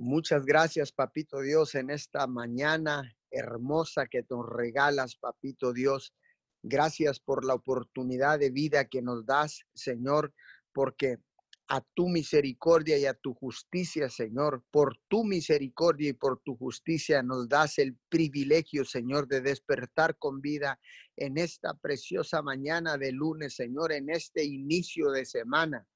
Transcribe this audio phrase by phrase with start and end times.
[0.00, 6.14] Muchas gracias, Papito Dios, en esta mañana hermosa que nos regalas, Papito Dios.
[6.62, 10.32] Gracias por la oportunidad de vida que nos das, Señor,
[10.72, 11.18] porque
[11.66, 17.24] a tu misericordia y a tu justicia, Señor, por tu misericordia y por tu justicia
[17.24, 20.78] nos das el privilegio, Señor, de despertar con vida
[21.16, 25.88] en esta preciosa mañana de lunes, Señor, en este inicio de semana.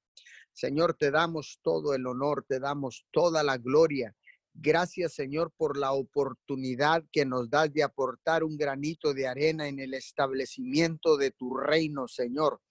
[0.53, 4.15] Señor, te damos todo el honor, te damos toda la gloria.
[4.53, 9.79] Gracias, Señor, por la oportunidad que nos das de aportar un granito de arena en
[9.79, 12.61] el establecimiento de tu reino, Señor.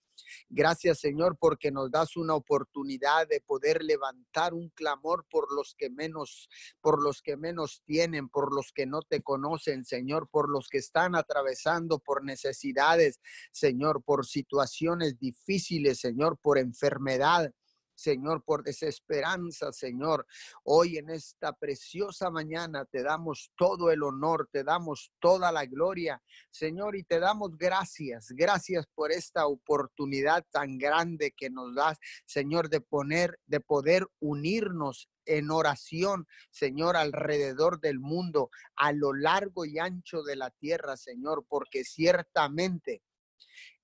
[0.48, 5.90] Gracias, Señor, porque nos das una oportunidad de poder levantar un clamor por los que
[5.90, 6.48] menos,
[6.80, 10.78] por los que menos tienen, por los que no te conocen, Señor, por los que
[10.78, 13.20] están atravesando por necesidades,
[13.52, 17.52] Señor, por situaciones difíciles, Señor, por enfermedad.
[17.94, 20.26] Señor, por desesperanza, Señor.
[20.64, 26.22] Hoy en esta preciosa mañana te damos todo el honor, te damos toda la gloria,
[26.50, 28.28] Señor, y te damos gracias.
[28.30, 35.08] Gracias por esta oportunidad tan grande que nos das, Señor, de poner, de poder unirnos
[35.24, 41.44] en oración, Señor, alrededor del mundo, a lo largo y ancho de la tierra, Señor,
[41.48, 43.02] porque ciertamente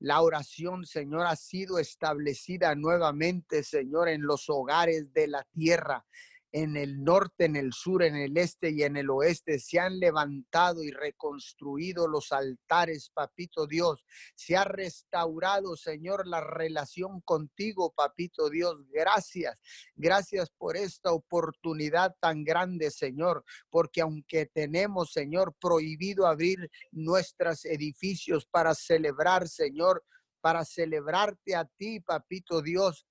[0.01, 6.05] la oración, Señor, ha sido establecida nuevamente, Señor, en los hogares de la tierra
[6.53, 9.59] en el norte, en el sur, en el este y en el oeste.
[9.59, 14.05] Se han levantado y reconstruido los altares, papito Dios.
[14.35, 18.77] Se ha restaurado, Señor, la relación contigo, papito Dios.
[18.91, 19.61] Gracias.
[19.95, 28.47] Gracias por esta oportunidad tan grande, Señor, porque aunque tenemos, Señor, prohibido abrir nuestros edificios
[28.47, 30.05] para celebrar, Señor,
[30.41, 33.07] para celebrarte a ti, papito Dios,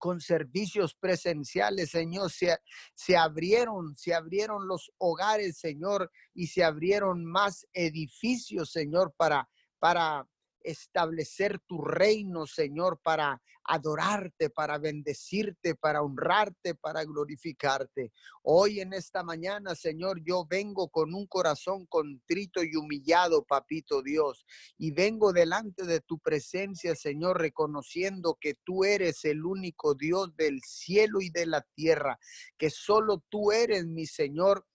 [0.00, 2.30] con servicios presenciales, Señor.
[2.32, 2.58] Se,
[2.94, 9.48] se abrieron, se abrieron los hogares, Señor, y se abrieron más edificios, Señor, para,
[9.78, 10.26] para
[10.62, 18.12] establecer tu reino, Señor, para adorarte, para bendecirte, para honrarte, para glorificarte.
[18.42, 24.44] Hoy en esta mañana, Señor, yo vengo con un corazón contrito y humillado, papito Dios,
[24.76, 30.60] y vengo delante de tu presencia, Señor, reconociendo que tú eres el único Dios del
[30.62, 32.18] cielo y de la tierra,
[32.58, 34.66] que solo tú eres mi Señor,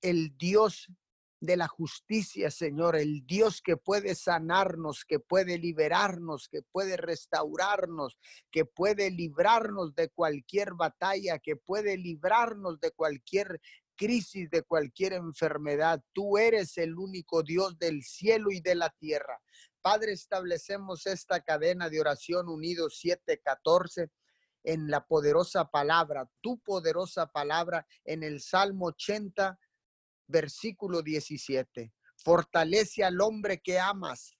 [0.00, 0.88] el Dios
[1.46, 8.18] de la justicia, Señor, el Dios que puede sanarnos, que puede liberarnos, que puede restaurarnos,
[8.50, 13.60] que puede librarnos de cualquier batalla, que puede librarnos de cualquier
[13.96, 16.02] crisis, de cualquier enfermedad.
[16.12, 19.40] Tú eres el único Dios del cielo y de la tierra.
[19.80, 24.10] Padre, establecemos esta cadena de oración unidos 714
[24.64, 29.58] en la poderosa palabra, tu poderosa palabra en el Salmo 80
[30.26, 31.92] versículo 17.
[32.16, 34.36] Fortalece al hombre que amas,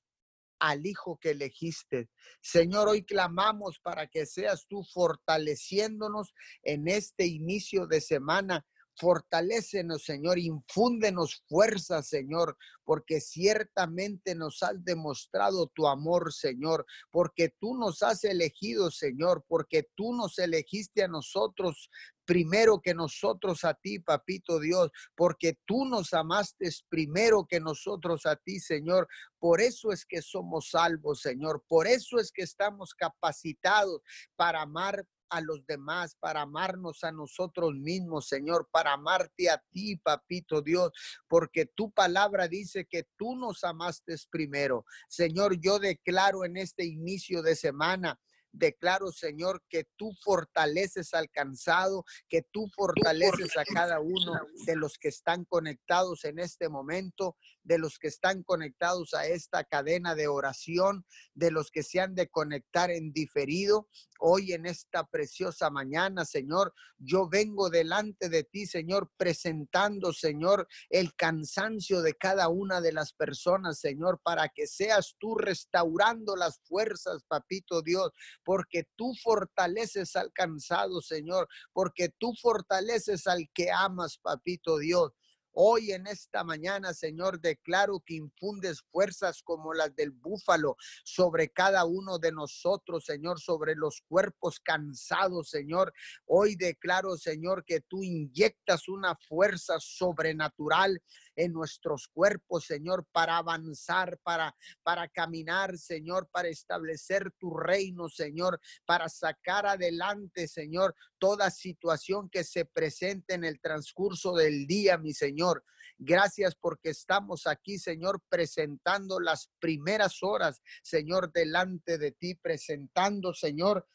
[0.58, 2.08] al hijo que elegiste.
[2.41, 6.32] Señor, hoy clamamos para que seas tú fortaleciéndonos
[6.62, 8.66] en este inicio de semana
[8.99, 17.77] Fortalécenos, Señor, infúndenos fuerza, Señor, porque ciertamente nos has demostrado tu amor, Señor, porque tú
[17.77, 21.91] nos has elegido, Señor, porque tú nos elegiste a nosotros
[22.27, 28.37] primero que nosotros a ti, papito Dios, porque tú nos amaste primero que nosotros a
[28.37, 29.09] ti, Señor.
[29.39, 31.65] Por eso es que somos salvos, Señor.
[31.69, 34.03] Por eso es que estamos capacitados
[34.34, 39.97] para amar a los demás, para amarnos a nosotros mismos, Señor, para amarte a ti,
[39.97, 40.92] papito Dios,
[41.28, 44.84] porque tu palabra dice que tú nos amaste primero.
[45.09, 48.19] Señor, yo declaro en este inicio de semana
[48.56, 54.33] Declaro, Señor, que tú fortaleces al cansado, que tú fortaleces a cada uno
[54.65, 59.65] de los que están conectados en este momento, de los que están conectados a esta
[59.65, 63.89] cadena de oración, de los que se han de conectar en diferido.
[64.19, 71.15] Hoy en esta preciosa mañana, Señor, yo vengo delante de ti, Señor, presentando, Señor, el
[71.15, 77.25] cansancio de cada una de las personas, Señor, para que seas tú restaurando las fuerzas,
[77.28, 78.13] papito Dios,
[78.47, 85.10] porque tú fortaleces al cansado, Señor, porque tú fortaleces al que amas, papito Dios.
[85.59, 91.84] Hoy en esta mañana, Señor, declaro que infundes fuerzas como las del búfalo sobre cada
[91.87, 95.92] uno de nosotros, Señor, sobre los cuerpos cansados, Señor.
[96.27, 101.03] Hoy declaro, Señor, que tú inyectas una fuerza sobrenatural
[101.36, 108.60] en nuestros cuerpos, Señor, para avanzar, para, para caminar, Señor, para establecer tu reino, Señor,
[108.84, 115.12] para sacar adelante, Señor, toda situación que se presente en el transcurso del día, mi
[115.12, 115.65] Señor.
[115.98, 123.86] Gracias porque estamos aquí, Señor, presentando las primeras horas, Señor, delante de ti, presentando, Señor,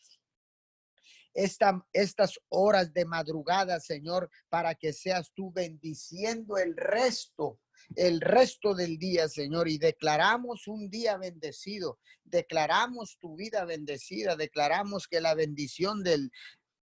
[1.33, 7.59] estas horas de madrugada, Señor, para que seas tú bendiciendo el resto
[7.95, 15.07] el resto del día, Señor, y declaramos un día bendecido, declaramos tu vida bendecida, declaramos
[15.07, 16.31] que la bendición del,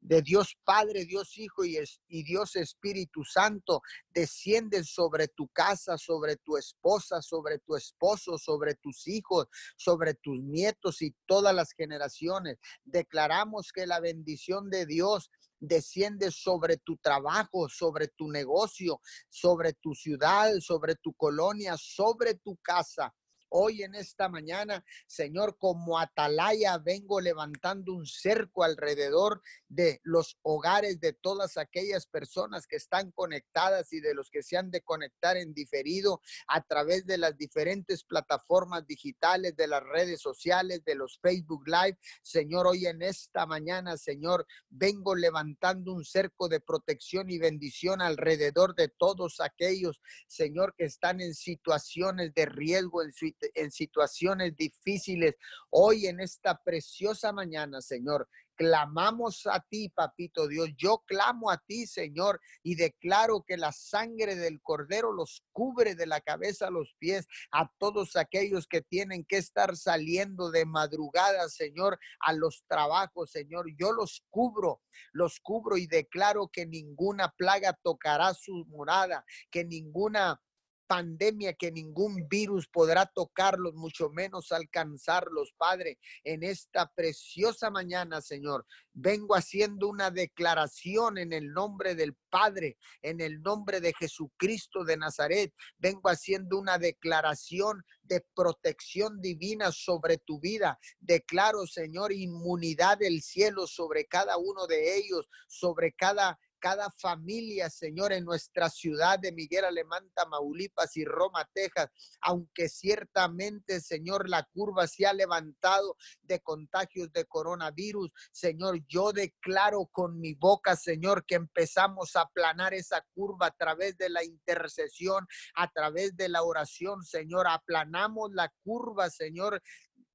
[0.01, 1.77] de Dios Padre, Dios Hijo y,
[2.23, 3.81] Dios Espíritu Santo
[4.13, 9.47] descienden sobre tu casa, sobre tu esposa, sobre tu esposo, sobre tus hijos,
[9.77, 12.57] sobre tus nietos y todas las generaciones.
[12.83, 19.95] Declaramos que la bendición de Dios desciende sobre tu trabajo, sobre tu negocio, sobre tu
[19.95, 23.13] ciudad, sobre tu colonia, sobre tu casa
[23.57, 30.99] Hoy en esta mañana, Señor, como atalaya vengo levantando un cerco alrededor de los hogares
[30.99, 35.37] de todas aquellas personas que están conectadas y de los que se han de conectar
[35.37, 41.17] en diferido a través de las diferentes plataformas digitales, de las redes sociales, de los
[41.21, 41.97] Facebook Live.
[42.23, 48.75] Señor, hoy en esta mañana, Señor, vengo levantando un cerco de protección y bendición alrededor
[48.75, 53.13] de todos aquellos, Señor, que están en situaciones de riesgo, en,
[53.53, 55.35] en situaciones difíciles.
[55.69, 60.69] Hoy en esta preciosa mañana, Señor, clamamos a ti, papito Dios.
[60.77, 66.07] Yo clamo a ti, Señor, y declaro que la sangre del cordero los cubre de
[66.07, 71.49] la cabeza a los pies a todos aquellos que tienen que estar saliendo de madrugada,
[71.49, 73.65] Señor, a los trabajos, Señor.
[73.77, 74.81] Yo los cubro,
[75.11, 80.41] los cubro y declaro que ninguna plaga tocará su morada, que ninguna
[80.87, 85.99] pandemia que ningún virus podrá tocarlos, mucho menos alcanzarlos, Padre.
[86.23, 93.21] En esta preciosa mañana, Señor, vengo haciendo una declaración en el nombre del Padre, en
[93.21, 95.53] el nombre de Jesucristo de Nazaret.
[95.77, 100.79] Vengo haciendo una declaración de protección divina sobre tu vida.
[100.99, 108.13] Declaro, Señor, inmunidad del cielo sobre cada uno de ellos, sobre cada cada familia, Señor,
[108.13, 111.89] en nuestra ciudad de Miguel Alemán, Tamaulipas y Roma, Texas,
[112.21, 119.87] aunque ciertamente, Señor, la curva se ha levantado de contagios de coronavirus, Señor, yo declaro
[119.91, 125.27] con mi boca, Señor, que empezamos a aplanar esa curva a través de la intercesión,
[125.55, 129.61] a través de la oración, Señor, aplanamos la curva, Señor,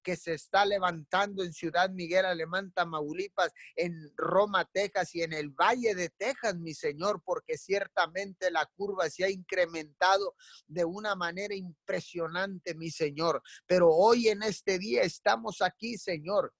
[0.03, 5.51] que se está levantando en Ciudad Miguel Alemán, Tamaulipas, en Roma, Texas y en el
[5.51, 10.35] Valle de Texas, mi Señor, porque ciertamente la curva se ha incrementado
[10.67, 13.43] de una manera impresionante, mi Señor.
[13.67, 16.55] Pero hoy en este día estamos aquí, Señor.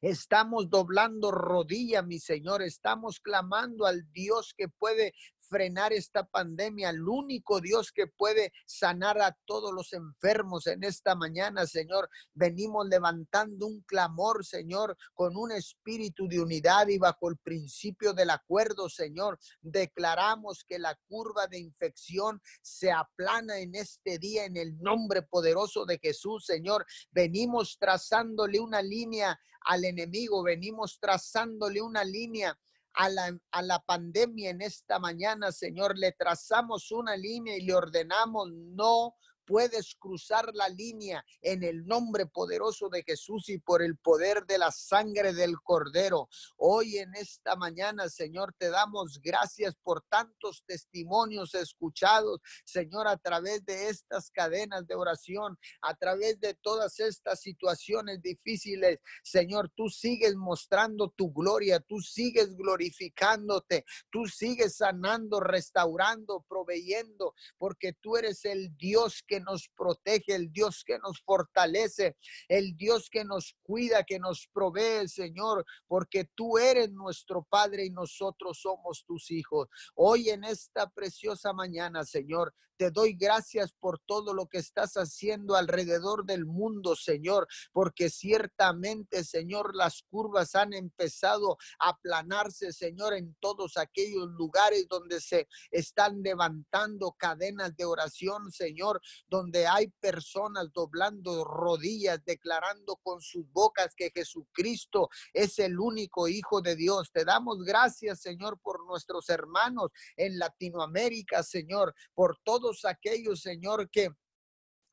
[0.00, 2.62] Estamos doblando rodilla, mi Señor.
[2.62, 5.14] Estamos clamando al Dios que puede
[5.52, 11.14] frenar esta pandemia, el único Dios que puede sanar a todos los enfermos en esta
[11.14, 12.08] mañana, Señor.
[12.32, 18.30] Venimos levantando un clamor, Señor, con un espíritu de unidad y bajo el principio del
[18.30, 19.38] acuerdo, Señor.
[19.60, 25.84] Declaramos que la curva de infección se aplana en este día en el nombre poderoso
[25.84, 26.86] de Jesús, Señor.
[27.10, 32.58] Venimos trazándole una línea al enemigo, venimos trazándole una línea
[32.94, 35.98] a la, a la pandemia en esta mañana, Señor.
[35.98, 39.16] Le trazamos una línea y le ordenamos no
[39.52, 44.56] puedes cruzar la línea en el nombre poderoso de Jesús y por el poder de
[44.56, 46.30] la sangre del Cordero.
[46.56, 53.62] Hoy en esta mañana, Señor, te damos gracias por tantos testimonios escuchados, Señor, a través
[53.66, 59.00] de estas cadenas de oración, a través de todas estas situaciones difíciles.
[59.22, 67.92] Señor, tú sigues mostrando tu gloria, tú sigues glorificándote, tú sigues sanando, restaurando, proveyendo, porque
[67.92, 72.16] tú eres el Dios que nos protege, el Dios que nos fortalece,
[72.48, 77.90] el Dios que nos cuida, que nos provee, Señor, porque tú eres nuestro Padre y
[77.90, 79.68] nosotros somos tus hijos.
[79.94, 85.54] Hoy en esta preciosa mañana, Señor, te doy gracias por todo lo que estás haciendo
[85.54, 93.36] alrededor del mundo, Señor, porque ciertamente, Señor, las curvas han empezado a aplanarse, Señor, en
[93.38, 99.00] todos aquellos lugares donde se están levantando cadenas de oración, Señor,
[99.32, 106.60] donde hay personas doblando rodillas, declarando con sus bocas que Jesucristo es el único Hijo
[106.60, 107.10] de Dios.
[107.10, 114.10] Te damos gracias, Señor, por nuestros hermanos en Latinoamérica, Señor, por todos aquellos, Señor, que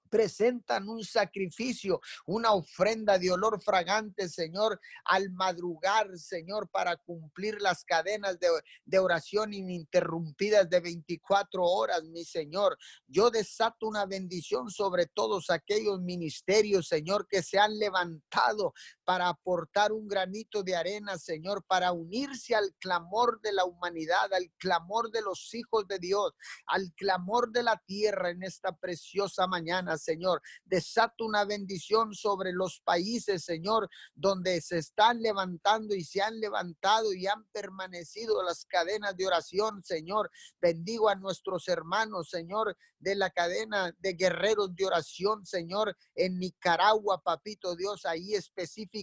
[0.10, 7.84] presentan un sacrificio, una ofrenda de olor fragante, Señor, al madrugar, Señor, para cumplir las
[7.84, 12.78] cadenas de, oración ininterrumpidas de 24 horas, mi Señor.
[13.08, 18.74] Yo desato una bendición sobre todos aquellos ministerios, Señor, que se han levantado
[19.10, 24.52] para aportar un granito de arena, Señor, para unirse al clamor de la humanidad, al
[24.60, 26.34] clamor de los hijos de Dios,
[26.68, 30.44] al clamor de la tierra en esta preciosa mañana, Señor.
[30.64, 37.12] Desato una bendición sobre los países, Señor, donde se están levantando y se han levantado
[37.12, 40.30] y han permanecido las cadenas de oración, Señor.
[40.62, 47.24] Bendigo a nuestros hermanos, Señor, de la cadena de guerreros de oración, Señor, en Nicaragua,
[47.24, 48.99] papito Dios, ahí específicamente,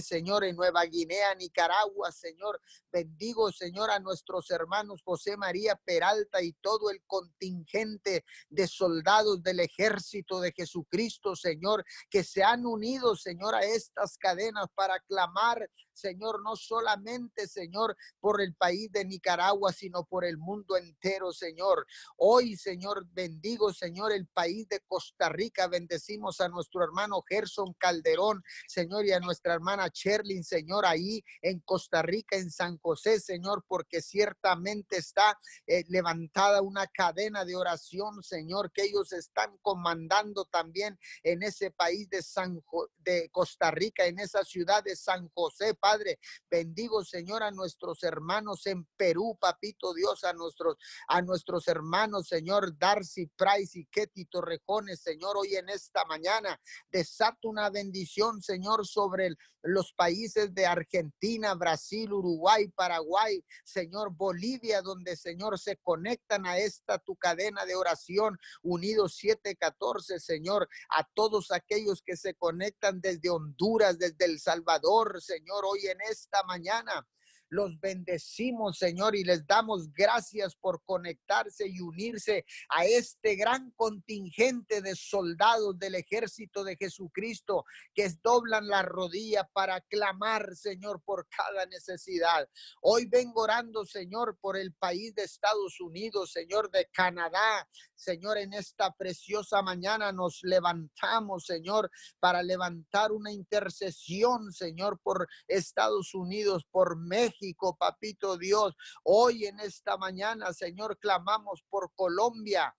[0.00, 2.60] Señor, en Nueva Guinea, Nicaragua, Señor.
[2.92, 9.60] Bendigo, Señor, a nuestros hermanos José María Peralta y todo el contingente de soldados del
[9.60, 16.42] ejército de Jesucristo, Señor, que se han unido, Señor, a estas cadenas para clamar Señor,
[16.42, 21.86] no solamente, Señor, por el país de Nicaragua, sino por el mundo entero, Señor.
[22.16, 25.68] Hoy, Señor, bendigo, Señor, el país de Costa Rica.
[25.68, 31.60] Bendecimos a nuestro hermano Gerson Calderón, Señor, y a nuestra hermana Cherlin, Señor, ahí en
[31.60, 38.22] Costa Rica, en San José, Señor, porque ciertamente está eh, levantada una cadena de oración,
[38.22, 42.62] Señor, que ellos están comandando también en ese país de San
[42.98, 46.18] de Costa Rica, en esa ciudad de San José, Padre.
[46.50, 52.78] Bendigo, Señor, a nuestros hermanos en Perú, papito Dios, a nuestros, a nuestros hermanos, Señor,
[52.78, 56.58] Darcy Price y Ketty Torrejones, Señor, hoy en esta mañana.
[56.90, 65.16] Desato una bendición, Señor, sobre los países de Argentina, Brasil, Uruguay, Paraguay, Señor, Bolivia, donde,
[65.16, 72.02] Señor, se conectan a esta tu cadena de oración, unidos 714, Señor, a todos aquellos
[72.02, 77.06] que se conectan desde Honduras, desde El Salvador, Señor, hoy en esta mañana.
[77.50, 84.82] Los bendecimos, Señor, y les damos gracias por conectarse y unirse a este gran contingente
[84.82, 87.64] de soldados del ejército de Jesucristo
[87.94, 92.48] que doblan la rodilla para clamar, Señor, por cada necesidad.
[92.80, 97.68] Hoy vengo orando, Señor, por el país de Estados Unidos, Señor, de Canadá.
[98.04, 106.14] Señor, en esta preciosa mañana nos levantamos, Señor, para levantar una intercesión, Señor, por Estados
[106.14, 108.74] Unidos, por México papito Dios.
[109.04, 112.74] Hoy en esta mañana, Señor, clamamos por Colombia.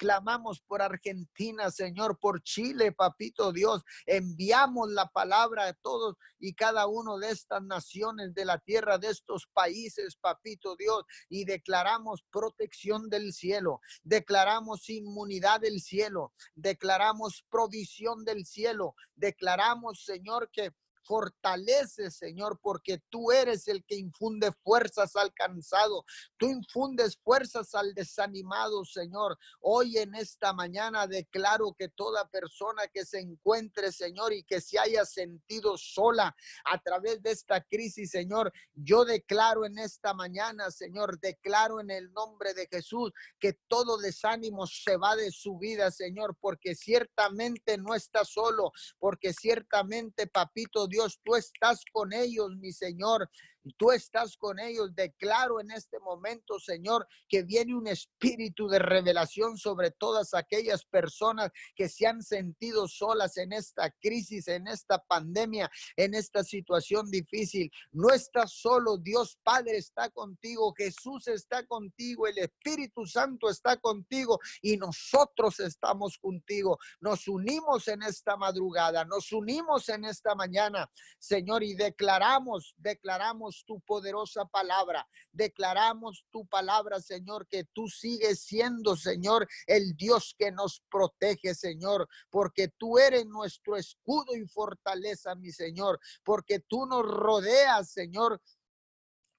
[0.00, 3.82] Clamamos por Argentina, Señor, por Chile, papito Dios.
[4.06, 9.08] Enviamos la palabra a todos y cada uno de estas naciones de la tierra, de
[9.08, 18.24] estos países, papito Dios, y declaramos protección del cielo, declaramos inmunidad del cielo, declaramos provisión
[18.24, 20.72] del cielo, declaramos, Señor, que
[21.10, 26.04] Fortalece, Señor, porque tú eres el que infunde fuerzas al cansado.
[26.36, 29.36] Tú infundes fuerzas al desanimado, Señor.
[29.60, 34.78] Hoy en esta mañana declaro que toda persona que se encuentre, Señor, y que se
[34.78, 36.32] haya sentido sola
[36.64, 42.12] a través de esta crisis, Señor, yo declaro en esta mañana, Señor, declaro en el
[42.12, 47.96] nombre de Jesús que todo desánimo se va de su vida, Señor, porque ciertamente no
[47.96, 53.28] está solo, porque ciertamente, papito Dios, tú estás con ellos, mi Señor
[53.76, 54.94] tú estás con ellos.
[54.94, 61.50] Declaro en este momento, Señor, que viene un espíritu de revelación sobre todas aquellas personas
[61.74, 67.70] que se han sentido solas en esta crisis, en esta pandemia, en esta situación difícil.
[67.92, 74.38] No estás solo, Dios Padre está contigo, Jesús está contigo, el Espíritu Santo está contigo
[74.62, 76.78] y nosotros estamos contigo.
[77.00, 83.80] Nos unimos en esta madrugada, nos unimos en esta mañana, Señor, y declaramos, declaramos tu
[83.80, 85.06] poderosa palabra.
[85.32, 92.08] Declaramos tu palabra, Señor, que tú sigues siendo, Señor, el Dios que nos protege, Señor,
[92.30, 98.40] porque tú eres nuestro escudo y fortaleza, mi Señor, porque tú nos rodeas, Señor,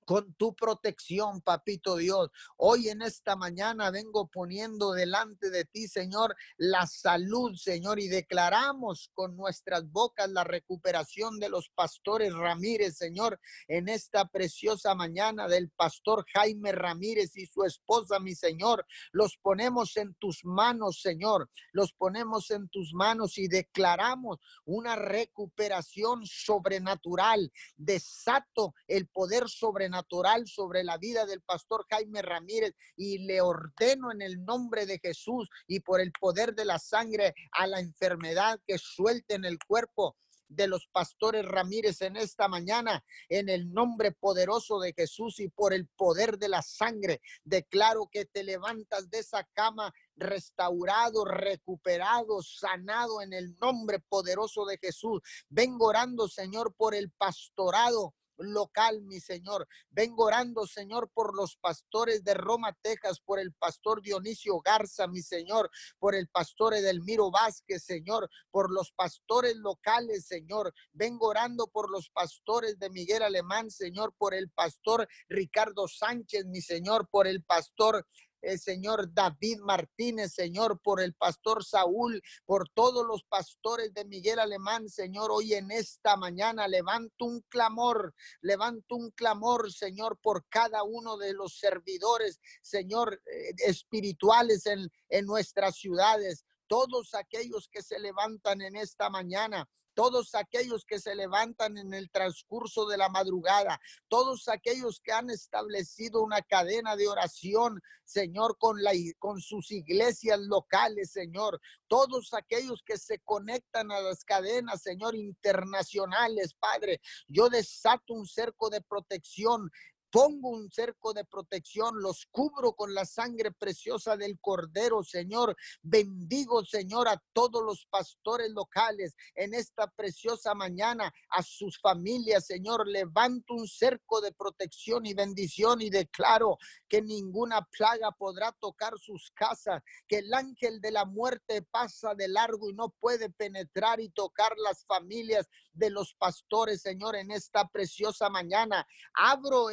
[0.06, 2.30] con tu protección, papito Dios.
[2.58, 9.10] Hoy en esta mañana vengo poniendo delante de ti, Señor, la salud, Señor, y declaramos
[9.14, 15.70] con nuestras bocas la recuperación de los pastores Ramírez, Señor, en esta preciosa mañana del
[15.70, 18.86] pastor Jaime Ramírez y su esposa, mi Señor.
[19.12, 21.50] Los ponemos en tus manos, Señor.
[21.72, 27.52] Los ponemos en tus manos y declaramos una recuperación sobrenatural.
[27.76, 30.01] Desato el poder sobrenatural
[30.46, 35.50] sobre la vida del pastor Jaime Ramírez y le ordeno en el nombre de Jesús
[35.68, 40.16] y por el poder de la sangre a la enfermedad que suelte en el cuerpo
[40.52, 45.74] de los pastores Ramírez en esta mañana, en el nombre poderoso de Jesús y por
[45.74, 47.22] el poder de la sangre.
[47.44, 54.78] Declaro que te levantas de esa cama restaurado, recuperado, sanado en el nombre poderoso de
[54.78, 55.22] Jesús.
[55.50, 59.68] Vengo orando, Señor, por el pastorado local, mi Señor.
[59.90, 65.22] Vengo orando, Señor, por los pastores de Roma, Texas, por el pastor Dionisio Garza, mi
[65.22, 65.70] Señor,
[66.00, 70.74] por el pastor Edelmiro Vázquez, Señor, por los pastores locales, Señor.
[70.94, 76.62] Vengo orando por los pastores de Miguel Alemán, Señor, por el pastor Ricardo Sánchez, mi
[76.62, 78.06] Señor, por el pastor
[78.42, 84.40] el Señor David Martínez, Señor, por el pastor Saúl, por todos los pastores de Miguel
[84.40, 90.84] Alemán, Señor, hoy en esta mañana levanto un clamor, levanto un clamor, Señor, por cada
[90.84, 98.00] uno de los servidores, Señor, eh, espirituales en, en nuestras ciudades, todos aquellos que se
[98.00, 99.68] levantan en esta mañana
[100.02, 105.30] todos aquellos que se levantan en el transcurso de la madrugada, todos aquellos que han
[105.30, 112.82] establecido una cadena de oración, Señor, con, la, con sus iglesias locales, Señor, todos aquellos
[112.84, 119.70] que se conectan a las cadenas, Señor, internacionales, Padre, yo desato un cerco de protección
[120.12, 125.56] Pongo un cerco de protección, los cubro con la sangre preciosa del Cordero, Señor.
[125.82, 132.88] Bendigo, Señor, a todos los pastores locales en esta preciosa mañana, a sus familias, Señor.
[132.88, 136.58] Levanto un cerco de protección y bendición y declaro
[136.90, 142.28] que ninguna plaga podrá tocar sus casas, que el ángel de la muerte pasa de
[142.28, 147.68] largo y no puede penetrar y tocar las familias de los pastores, Señor, en esta
[147.70, 148.86] preciosa mañana.
[149.14, 149.70] Abro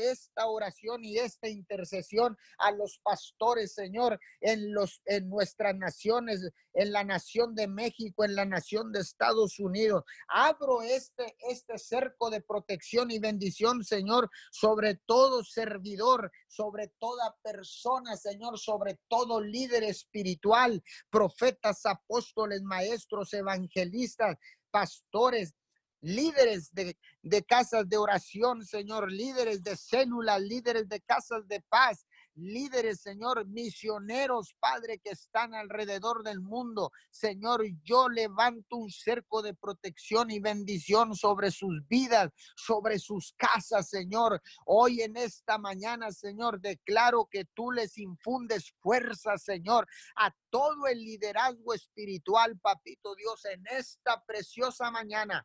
[0.47, 7.05] oración y esta intercesión a los pastores, Señor, en los en nuestras naciones, en la
[7.05, 10.05] nación de México, en la nación de Estados Unidos.
[10.29, 18.17] Abro este este cerco de protección y bendición, Señor, sobre todo servidor, sobre toda persona,
[18.17, 24.37] Señor, sobre todo líder espiritual, profetas, apóstoles, maestros, evangelistas,
[24.71, 25.55] pastores,
[26.01, 32.07] líderes de, de, casas de oración, Señor, líderes de células, líderes de casas de paz,
[32.39, 36.93] líderes, Señor, misioneros, Padre, que están alrededor del mundo.
[37.11, 43.89] Señor, yo levanto un cerco de protección y bendición sobre sus vidas, sobre sus casas,
[43.89, 44.41] Señor.
[44.67, 50.99] Hoy en esta mañana, Señor, declaro que tú les infundes fuerza, Señor, a todo el
[50.99, 55.45] liderazgo espiritual, Papito Dios, en esta preciosa mañana.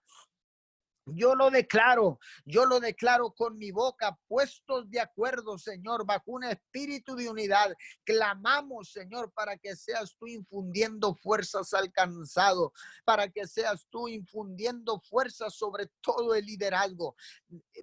[1.06, 6.46] Yo lo declaro, yo lo declaro con mi boca, puestos de acuerdo, Señor, bajo un
[6.46, 7.74] espíritu de unidad.
[8.06, 12.72] Clamamos, Señor, para que seas tú infundiendo fuerzas al cansado,
[13.04, 17.18] para que seas tú infundiendo fuerzas sobre todo el liderazgo.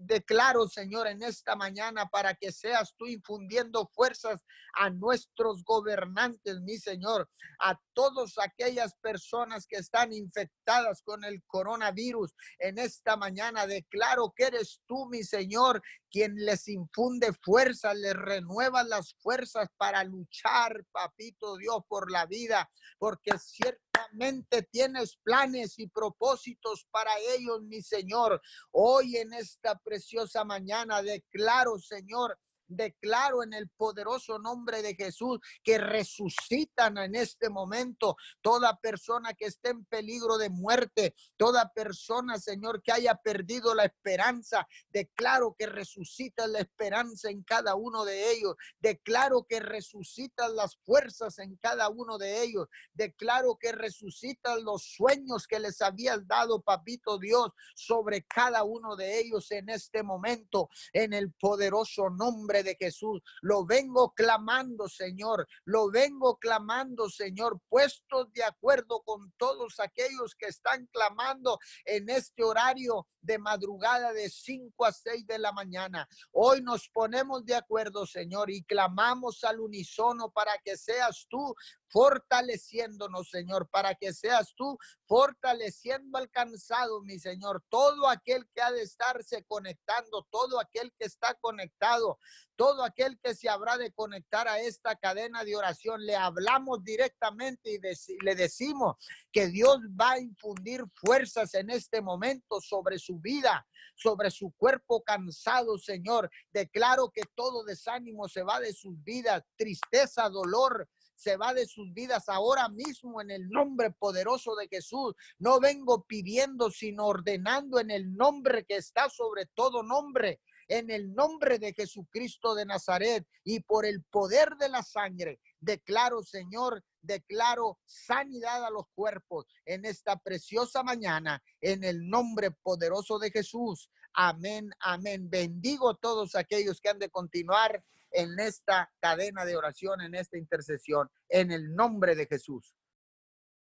[0.01, 6.79] Declaro, Señor, en esta mañana para que seas tú infundiendo fuerzas a nuestros gobernantes, mi
[6.79, 7.29] Señor,
[7.59, 14.45] a todas aquellas personas que están infectadas con el coronavirus en esta mañana declaro que
[14.45, 21.57] eres tú, mi Señor, quien les infunde fuerza, les renueva las fuerzas para luchar, papito
[21.57, 28.41] Dios, por la vida, porque ciertamente tienes planes y propósitos para ellos, mi Señor.
[28.73, 32.39] Hoy en esta preciosa mañana declaro, Señor,
[32.71, 39.47] Declaro en el poderoso nombre de Jesús que resucitan en este momento toda persona que
[39.47, 44.67] esté en peligro de muerte, toda persona, Señor, que haya perdido la esperanza.
[44.91, 48.55] Declaro que resucita la esperanza en cada uno de ellos.
[48.79, 52.69] Declaro que resucitan las fuerzas en cada uno de ellos.
[52.93, 59.19] Declaro que resucitan los sueños que les habías dado, papito Dios, sobre cada uno de
[59.19, 63.23] ellos en este momento, en el poderoso nombre de Jesús.
[63.43, 65.47] Lo vengo clamando, Señor.
[65.65, 72.45] Lo vengo clamando, Señor, puestos de acuerdo con todos aquellos que están clamando en este
[72.45, 76.09] horario de madrugada de 5 a 6 de la mañana.
[76.33, 81.55] Hoy nos ponemos de acuerdo, Señor, y clamamos al unísono para que seas tú
[81.91, 87.63] fortaleciéndonos, Señor, para que seas tú fortaleciendo al cansado, mi Señor.
[87.69, 92.19] Todo aquel que ha de estarse conectando, todo aquel que está conectado,
[92.61, 97.73] todo aquel que se habrá de conectar a esta cadena de oración, le hablamos directamente
[97.73, 97.79] y
[98.23, 98.97] le decimos
[99.33, 105.03] que Dios va a infundir fuerzas en este momento sobre su vida, sobre su cuerpo
[105.03, 106.31] cansado, Señor.
[106.53, 111.91] Declaro que todo desánimo se va de sus vidas, tristeza, dolor, se va de sus
[111.95, 115.15] vidas ahora mismo en el nombre poderoso de Jesús.
[115.39, 120.41] No vengo pidiendo, sino ordenando en el nombre que está sobre todo nombre,
[120.71, 125.41] en el nombre de Jesucristo de Nazaret y por el poder de la sangre.
[125.59, 133.19] Declaro, Señor, declaro sanidad a los cuerpos en esta preciosa mañana, en el nombre poderoso
[133.19, 133.91] de Jesús.
[134.15, 135.29] Amén, amén.
[135.29, 140.39] Bendigo a todos aquellos que han de continuar en esta cadena de oración, en esta
[140.39, 142.77] intercesión, en el nombre de Jesús.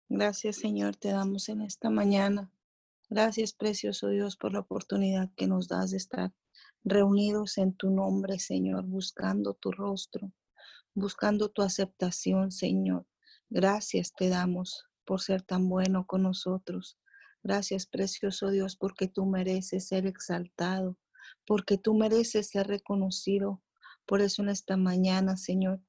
[0.09, 2.51] Gracias, Señor, te damos en esta mañana.
[3.09, 6.33] Gracias, precioso Dios, por la oportunidad que nos das de estar
[6.87, 10.31] reunidos en tu nombre, Señor, buscando tu rostro,
[10.93, 13.05] buscando tu aceptación, Señor.
[13.49, 16.97] Gracias te damos por ser tan bueno con nosotros.
[17.43, 20.97] Gracias, precioso Dios, porque tú mereces ser exaltado,
[21.45, 23.61] porque tú mereces ser reconocido,
[24.05, 25.81] por eso en esta mañana, Señor,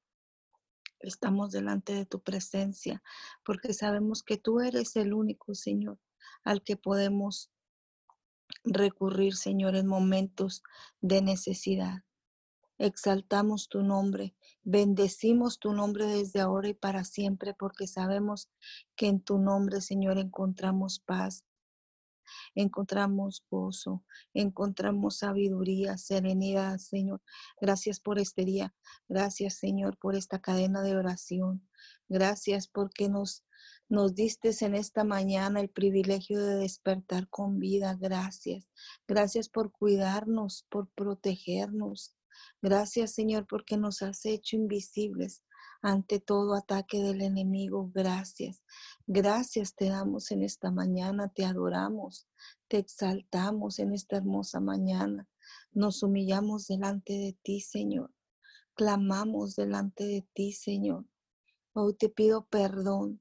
[0.99, 3.01] estamos delante de tu presencia,
[3.45, 5.97] porque sabemos que tú eres el único, Señor,
[6.43, 7.51] al que podemos
[8.63, 10.63] recurrir, Señor, en momentos
[11.01, 12.03] de necesidad.
[12.77, 18.49] Exaltamos tu nombre, bendecimos tu nombre desde ahora y para siempre, porque sabemos
[18.95, 21.43] que en tu nombre, Señor, encontramos paz,
[22.55, 27.21] encontramos gozo, encontramos sabiduría, serenidad, Señor.
[27.59, 28.73] Gracias por este día.
[29.07, 31.67] Gracias, Señor, por esta cadena de oración.
[32.07, 33.43] Gracias porque nos
[33.89, 37.97] nos diste en esta mañana el privilegio de despertar con vida.
[37.99, 38.69] Gracias.
[39.07, 42.15] Gracias por cuidarnos, por protegernos.
[42.61, 45.43] Gracias, Señor, porque nos has hecho invisibles
[45.81, 47.89] ante todo ataque del enemigo.
[47.91, 48.61] Gracias.
[49.07, 52.27] Gracias te damos en esta mañana, te adoramos,
[52.67, 55.27] te exaltamos en esta hermosa mañana.
[55.71, 58.13] Nos humillamos delante de ti, Señor.
[58.75, 61.05] Clamamos delante de ti, Señor.
[61.73, 63.19] Hoy te pido perdón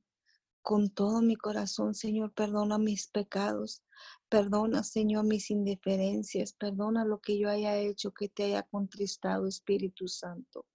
[0.69, 2.35] con todo mi corazón, Señor.
[2.35, 3.83] Perdona mis pecados.
[4.29, 6.53] Perdona, Señor, mis indiferencias.
[6.53, 10.67] Perdona lo que yo haya hecho que te haya contristado, Espíritu Santo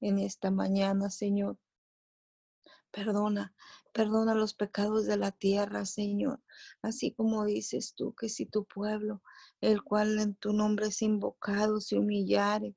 [0.00, 1.58] en esta mañana, Señor.
[2.90, 3.54] Perdona,
[3.92, 6.40] perdona los pecados de la tierra, Señor.
[6.80, 9.22] Así como dices tú que si tu pueblo,
[9.60, 12.74] el cual en tu nombre es invocado, se humillare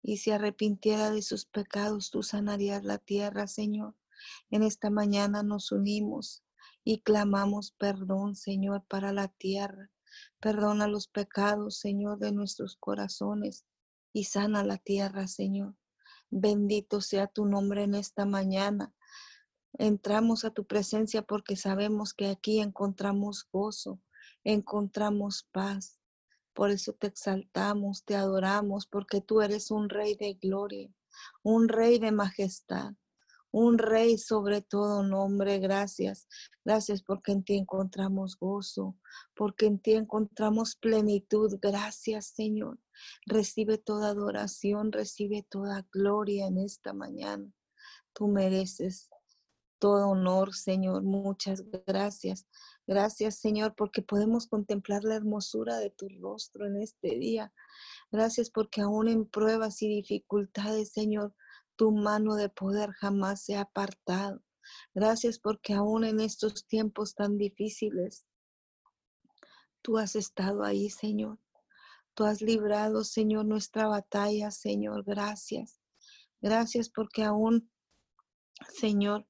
[0.00, 3.96] y se arrepintiera de sus pecados, tú sanarías la tierra, Señor.
[4.50, 6.44] En esta mañana nos unimos
[6.84, 9.90] y clamamos perdón, Señor, para la tierra.
[10.40, 13.64] Perdona los pecados, Señor, de nuestros corazones
[14.12, 15.74] y sana la tierra, Señor.
[16.30, 18.94] Bendito sea tu nombre en esta mañana.
[19.78, 24.00] Entramos a tu presencia porque sabemos que aquí encontramos gozo,
[24.44, 25.98] encontramos paz.
[26.52, 30.88] Por eso te exaltamos, te adoramos, porque tú eres un rey de gloria,
[31.42, 32.94] un rey de majestad
[33.54, 35.60] un rey sobre todo nombre.
[35.60, 36.26] Gracias.
[36.64, 38.96] Gracias porque en ti encontramos gozo,
[39.36, 41.56] porque en ti encontramos plenitud.
[41.62, 42.80] Gracias, Señor.
[43.26, 47.48] Recibe toda adoración, recibe toda gloria en esta mañana.
[48.12, 49.08] Tú mereces
[49.78, 51.04] todo honor, Señor.
[51.04, 52.48] Muchas gracias.
[52.88, 57.52] Gracias, Señor, porque podemos contemplar la hermosura de tu rostro en este día.
[58.10, 61.34] Gracias porque aún en pruebas y dificultades, Señor,
[61.76, 64.42] tu mano de poder jamás se ha apartado.
[64.94, 68.26] Gracias porque aún en estos tiempos tan difíciles,
[69.82, 71.38] tú has estado ahí, Señor.
[72.14, 75.04] Tú has librado, Señor, nuestra batalla, Señor.
[75.04, 75.80] Gracias.
[76.40, 77.70] Gracias porque aún,
[78.68, 79.26] Señor,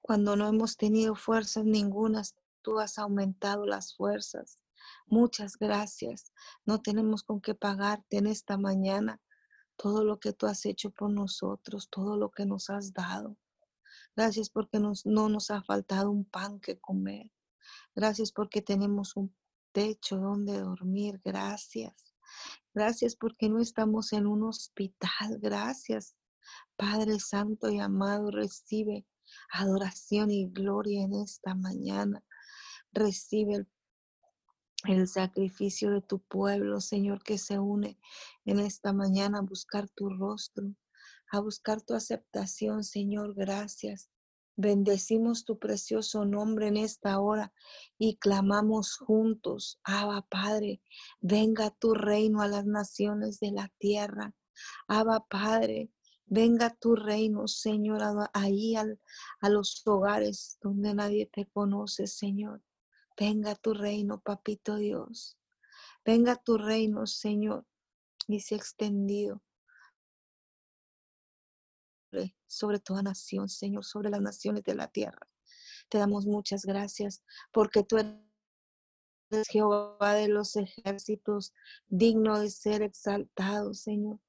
[0.00, 2.22] cuando no hemos tenido fuerzas ninguna,
[2.62, 4.62] tú has aumentado las fuerzas.
[5.06, 6.32] Muchas gracias.
[6.64, 9.20] No tenemos con qué pagarte en esta mañana
[9.78, 13.38] todo lo que tú has hecho por nosotros, todo lo que nos has dado.
[14.14, 17.30] Gracias porque no nos ha faltado un pan que comer.
[17.94, 19.34] Gracias porque tenemos un
[19.72, 21.20] techo donde dormir.
[21.24, 22.14] Gracias.
[22.74, 25.38] Gracias porque no estamos en un hospital.
[25.40, 26.16] Gracias.
[26.76, 29.06] Padre Santo y amado, recibe
[29.52, 32.24] adoración y gloria en esta mañana.
[32.92, 33.68] Recibe el
[35.06, 37.98] sacrificio de tu pueblo, Señor, que se une
[38.44, 40.74] en esta mañana a buscar tu rostro,
[41.30, 43.34] a buscar tu aceptación, Señor.
[43.34, 44.10] Gracias.
[44.56, 47.52] Bendecimos tu precioso nombre en esta hora
[47.96, 50.82] y clamamos juntos, Abba Padre,
[51.20, 54.34] venga tu reino a las naciones de la tierra.
[54.88, 55.92] Abba Padre,
[56.26, 62.60] venga tu reino, Señor, ahí a los hogares donde nadie te conoce, Señor.
[63.18, 65.36] Venga tu reino, papito Dios.
[66.04, 67.66] Venga tu reino, Señor,
[68.28, 69.42] y se ha extendido
[72.46, 75.26] sobre toda nación, Señor, sobre las naciones de la tierra.
[75.88, 81.52] Te damos muchas gracias porque tú eres Jehová de los ejércitos,
[81.88, 84.20] digno de ser exaltado, Señor,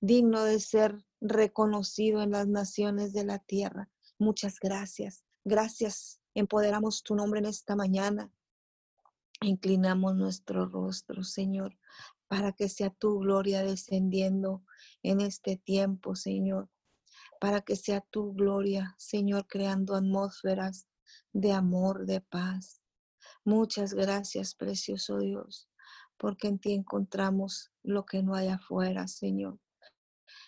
[0.00, 3.88] digno de ser reconocido en las naciones de la tierra.
[4.18, 5.24] Muchas gracias.
[5.44, 8.30] Gracias Empoderamos tu nombre en esta mañana.
[9.40, 11.76] Inclinamos nuestro rostro, Señor,
[12.28, 14.64] para que sea tu gloria descendiendo
[15.02, 16.70] en este tiempo, Señor.
[17.40, 20.86] Para que sea tu gloria, Señor, creando atmósferas
[21.32, 22.80] de amor, de paz.
[23.44, 25.68] Muchas gracias, precioso Dios,
[26.16, 29.58] porque en ti encontramos lo que no hay afuera, Señor.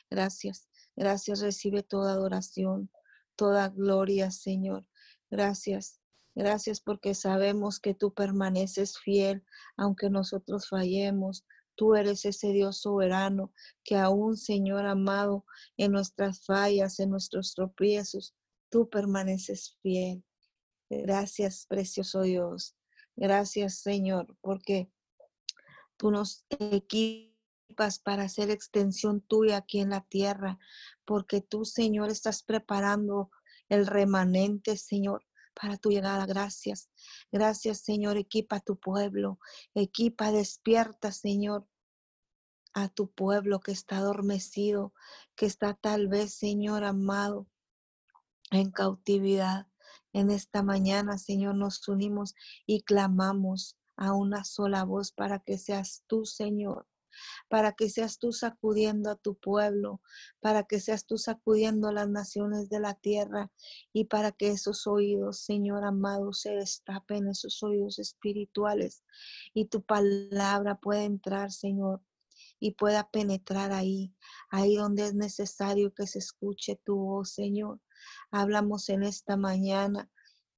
[0.09, 1.41] Gracias, gracias.
[1.41, 2.91] Recibe toda adoración,
[3.37, 4.87] toda gloria, Señor.
[5.35, 6.01] Gracias.
[6.37, 9.45] Gracias porque sabemos que tú permaneces fiel,
[9.77, 11.45] aunque nosotros fallemos.
[11.75, 15.45] Tú eres ese Dios soberano que aún, Señor amado,
[15.77, 18.33] en nuestras fallas, en nuestros tropiezos,
[18.71, 20.23] tú permaneces fiel.
[20.89, 22.77] Gracias, precioso Dios.
[23.17, 24.89] Gracias, Señor, porque
[25.97, 30.61] tú nos equipas para hacer extensión tuya aquí en la tierra,
[31.05, 33.33] porque tú, Señor, estás preparando
[33.69, 35.25] el remanente, Señor,
[35.55, 36.27] para tu llegada.
[36.27, 36.91] Gracias.
[37.31, 38.17] Gracias, Señor.
[38.17, 39.39] Equipa a tu pueblo.
[39.75, 41.67] Equipa, despierta, Señor,
[42.75, 44.93] a tu pueblo que está adormecido,
[45.37, 47.49] que está tal vez, Señor amado,
[48.51, 49.69] en cautividad.
[50.13, 52.35] En esta mañana, Señor, nos unimos
[52.67, 56.87] y clamamos a una sola voz para que seas tú, Señor,
[57.49, 60.01] para que seas tú sacudiendo a tu pueblo,
[60.41, 63.51] para que seas tú sacudiendo a las naciones de la tierra
[63.93, 69.05] y para que esos oídos, Señor amado, se destapen, esos oídos espirituales
[69.53, 72.03] y tu palabra pueda entrar, Señor,
[72.61, 74.15] y pueda penetrar ahí,
[74.51, 77.81] ahí donde es necesario que se escuche tu voz, Señor.
[78.31, 80.11] Hablamos en esta mañana,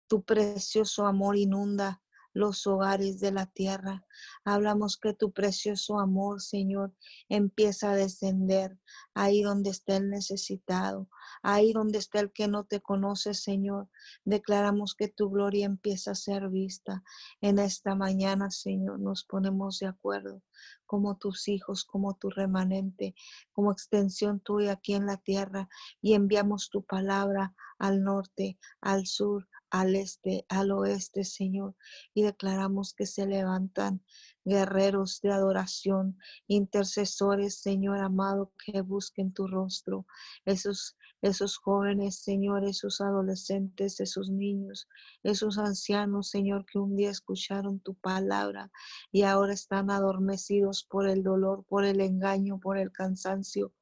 [0.09, 2.03] tu precioso amor inunda
[2.37, 4.05] los hogares de la tierra.
[4.45, 6.93] Hablamos que tu precioso amor, Señor,
[7.31, 8.79] empieza a descender
[9.15, 11.09] ahí donde está el necesitado,
[11.43, 13.89] ahí donde está el que no te conoce, Señor.
[14.27, 17.03] Declaramos que tu gloria empieza a ser vista.
[17.41, 20.43] En esta mañana, Señor, nos ponemos de acuerdo
[20.85, 23.15] como tus hijos, como tu remanente,
[23.53, 25.69] como extensión tuya aquí en la tierra
[26.03, 29.49] y enviamos tu palabra al norte, al sur,
[29.81, 31.75] al este, al oeste, Señor,
[32.15, 34.03] y declaramos que se levantan
[34.45, 40.07] guerreros de adoración, intercesores, Señor amado, que busquen tu rostro,
[40.45, 44.87] esos esos jóvenes, Señor, esos adolescentes, esos niños,
[45.23, 48.71] esos ancianos, Señor, que un día escucharon tu palabra
[49.11, 53.73] y ahora están adormecidos por el dolor, por el engaño, por el cansancio.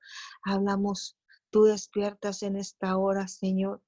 [0.43, 1.19] Hablamos,
[1.51, 3.83] tú despiertas en esta hora, Señor,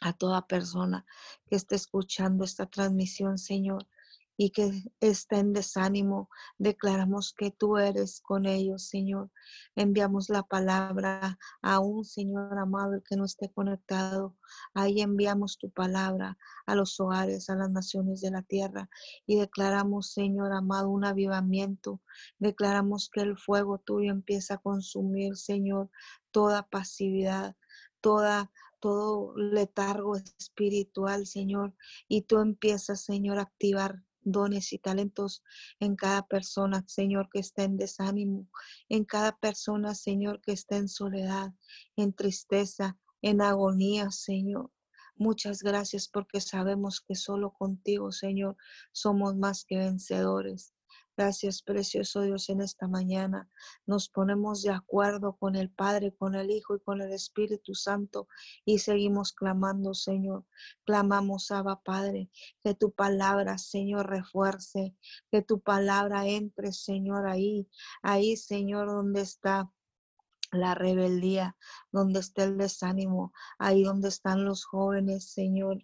[0.00, 1.04] a toda persona
[1.48, 3.86] que esté escuchando esta transmisión, Señor,
[4.42, 6.30] y que está en desánimo.
[6.56, 9.30] Declaramos que tú eres con ellos, Señor.
[9.76, 14.38] Enviamos la palabra a un Señor amado el que no esté conectado.
[14.72, 18.88] Ahí enviamos tu palabra a los hogares, a las naciones de la tierra
[19.26, 22.00] y declaramos, Señor amado, un avivamiento.
[22.38, 25.90] Declaramos que el fuego tuyo empieza a consumir, Señor,
[26.30, 27.56] toda pasividad,
[28.00, 31.74] toda todo letargo espiritual, Señor,
[32.08, 35.42] y tú empiezas, Señor, a activar dones y talentos
[35.78, 38.48] en cada persona, Señor, que está en desánimo,
[38.88, 41.52] en cada persona, Señor, que está en soledad,
[41.96, 44.70] en tristeza, en agonía, Señor.
[45.16, 48.56] Muchas gracias porque sabemos que solo contigo, Señor,
[48.92, 50.72] somos más que vencedores.
[51.20, 53.46] Gracias, precioso Dios, en esta mañana.
[53.84, 58.26] Nos ponemos de acuerdo con el Padre, con el Hijo y con el Espíritu Santo
[58.64, 60.46] y seguimos clamando, Señor.
[60.86, 62.30] Clamamos, Abba, Padre,
[62.62, 64.96] que tu palabra, Señor, refuerce,
[65.30, 67.68] que tu palabra entre, Señor, ahí,
[68.00, 69.70] ahí, Señor, donde está
[70.52, 71.54] la rebeldía,
[71.92, 75.82] donde está el desánimo, ahí donde están los jóvenes, Señor,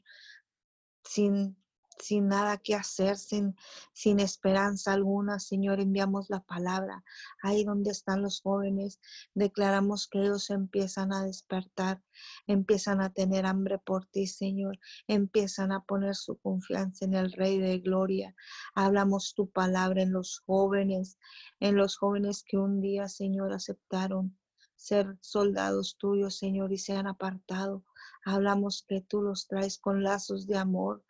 [1.05, 1.59] sin
[1.99, 3.57] sin nada que hacer, sin,
[3.93, 7.05] sin esperanza alguna, Señor, enviamos la palabra.
[7.43, 9.01] Ahí donde están los jóvenes,
[9.35, 12.03] declaramos que ellos empiezan a despertar,
[12.47, 17.59] empiezan a tener hambre por ti, Señor, empiezan a poner su confianza en el Rey
[17.59, 18.35] de Gloria.
[18.75, 21.19] Hablamos tu palabra en los jóvenes,
[21.61, 24.37] en los jóvenes que un día, Señor, aceptaron
[24.77, 27.85] ser soldados tuyos, Señor, y se han apartado.
[28.25, 31.03] Hablamos que tú los traes con lazos de amor.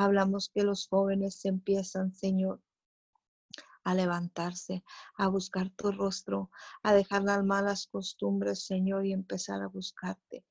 [0.00, 2.62] Hablamos que los jóvenes empiezan, Señor,
[3.82, 4.84] a levantarse,
[5.16, 6.52] a buscar tu rostro,
[6.84, 10.44] a dejar las malas costumbres, Señor, y empezar a buscarte.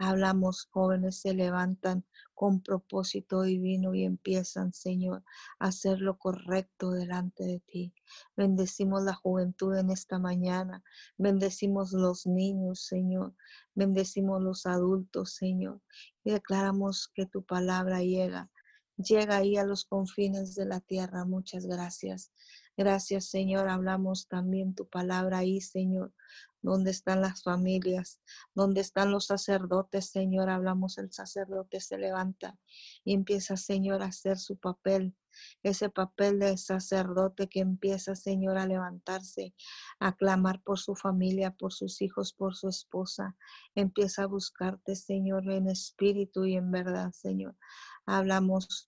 [0.00, 5.22] Hablamos, jóvenes se levantan con propósito divino y empiezan, Señor,
[5.60, 7.94] a hacer lo correcto delante de ti.
[8.36, 10.82] Bendecimos la juventud en esta mañana.
[11.16, 13.36] Bendecimos los niños, Señor.
[13.76, 15.80] Bendecimos los adultos, Señor.
[16.24, 18.50] Y declaramos que tu palabra llega.
[18.98, 21.24] Llega ahí a los confines de la tierra.
[21.24, 22.32] Muchas gracias.
[22.76, 23.68] Gracias, Señor.
[23.68, 26.12] Hablamos también tu palabra ahí, Señor,
[26.60, 28.20] ¿Dónde están las familias?
[28.52, 30.50] ¿Dónde están los sacerdotes, Señor?
[30.50, 32.58] Hablamos, el sacerdote se levanta
[33.04, 35.14] y empieza, Señor, a hacer su papel.
[35.62, 39.54] Ese papel de sacerdote que empieza, Señor, a levantarse,
[40.00, 43.36] a clamar por su familia, por sus hijos, por su esposa.
[43.76, 47.56] Empieza a buscarte, Señor, en espíritu y en verdad, Señor.
[48.04, 48.87] Hablamos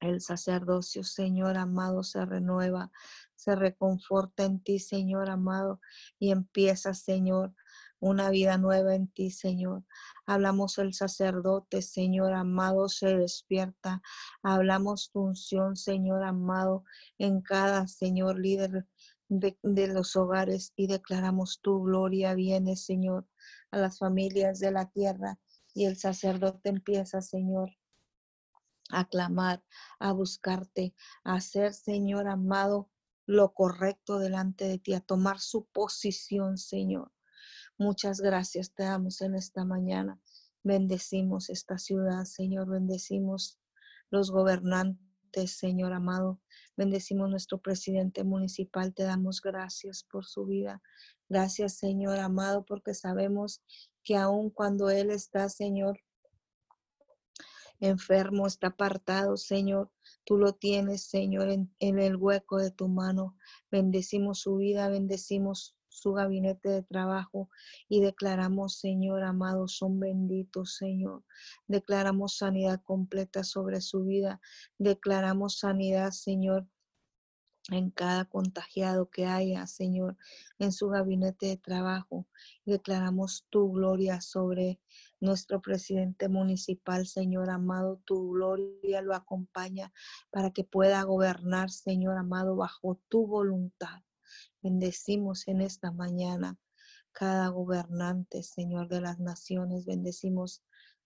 [0.00, 2.90] el sacerdocio, Señor amado, se renueva,
[3.34, 5.80] se reconforta en ti, Señor amado,
[6.18, 7.54] y empieza, Señor,
[8.00, 9.84] una vida nueva en ti, Señor.
[10.26, 14.02] Hablamos el sacerdote, Señor amado, se despierta.
[14.42, 16.84] Hablamos tu unción, Señor amado,
[17.18, 18.86] en cada, Señor líder
[19.28, 23.26] de, de, los hogares y declaramos tu gloria viene, Señor,
[23.70, 25.38] a las familias de la tierra.
[25.74, 27.70] Y el sacerdote empieza, Señor,
[28.88, 29.62] a clamar,
[29.98, 32.90] a buscarte, a ser, Señor amado,
[33.26, 37.12] lo correcto delante de ti, a tomar su posición, Señor.
[37.76, 40.18] Muchas gracias te damos en esta mañana.
[40.64, 42.68] Bendecimos esta ciudad, Señor.
[42.68, 43.58] Bendecimos
[44.10, 46.40] los gobernantes, Señor amado.
[46.76, 48.94] Bendecimos nuestro presidente municipal.
[48.94, 50.82] Te damos gracias por su vida.
[51.28, 53.62] Gracias, Señor amado, porque sabemos
[54.02, 56.00] que aun cuando Él está, Señor,
[57.80, 59.90] enfermo, está apartado, Señor,
[60.28, 63.34] Tú lo tienes, Señor, en, el hueco de tu mano.
[63.70, 67.48] Bendecimos su vida, bendecimos su gabinete de trabajo
[67.88, 71.24] y declaramos, Señor amado, son benditos, Señor.
[71.66, 74.38] Declaramos sanidad completa sobre su vida.
[74.76, 76.68] Declaramos sanidad, Señor,
[77.70, 80.16] en cada contagiado que haya, Señor,
[80.58, 82.26] en su gabinete de trabajo.
[82.64, 84.80] Declaramos tu gloria sobre
[85.20, 89.92] nuestro presidente municipal, Señor amado, tu gloria lo acompaña
[90.30, 94.02] para que pueda gobernar, Señor amado, bajo tu voluntad.
[94.62, 96.58] Bendecimos en esta mañana
[97.12, 99.86] cada gobernante, Señor de las naciones.
[99.86, 100.62] Bendecimos,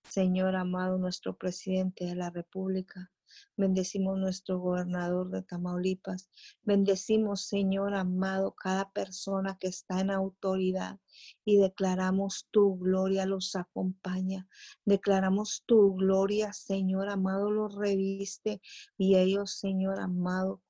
[0.08, 3.10] Señor amado, nuestro presidente de la República.
[3.56, 6.30] Bendecimos nuestro gobernador de Tamaulipas.
[6.62, 10.98] Bendecimos, Señor amado, cada persona que está en autoridad
[11.44, 14.48] y declaramos tu gloria los acompaña.
[14.84, 18.60] Declaramos tu gloria, Señor amado, los reviste
[18.96, 20.62] y ellos, Señor amado,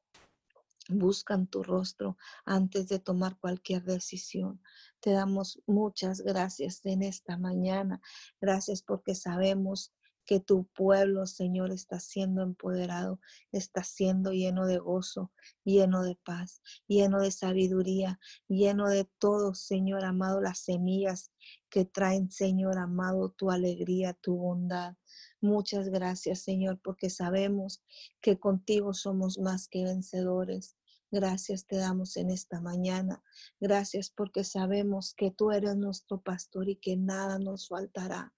[0.88, 4.60] buscan tu rostro antes de tomar cualquier decisión.
[5.00, 8.00] Te damos muchas gracias en esta mañana.
[8.40, 9.92] Gracias porque sabemos
[10.32, 15.30] que tu pueblo, Señor, está siendo empoderado, está siendo lleno de gozo,
[15.62, 18.18] lleno de paz, lleno de sabiduría,
[18.48, 21.32] lleno de todo, Señor amado, las semillas
[21.68, 24.94] que traen, Señor amado, tu alegría, tu bondad.
[25.42, 27.84] Muchas gracias, Señor, porque sabemos
[28.22, 30.78] que contigo somos más que vencedores.
[31.10, 33.22] Gracias te damos en esta mañana.
[33.60, 38.32] Gracias porque sabemos que tú eres nuestro pastor y que nada nos faltará.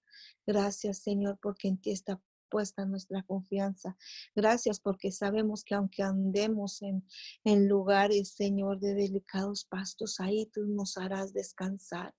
[0.45, 3.97] Gracias, Señor, porque en ti está puesta nuestra confianza.
[4.35, 10.97] Gracias porque sabemos que aunque andemos en, lugares, Señor, de delicados pastos, ahí tú nos
[10.97, 12.13] harás descansar.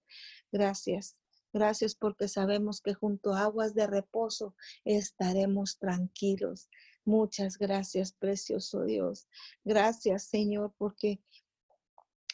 [0.53, 1.17] Gracias.
[1.53, 6.69] Gracias porque sabemos que junto a aguas de reposo estaremos tranquilos.
[7.07, 9.29] Muchas gracias, precioso Dios.
[9.65, 11.21] Gracias, Señor, porque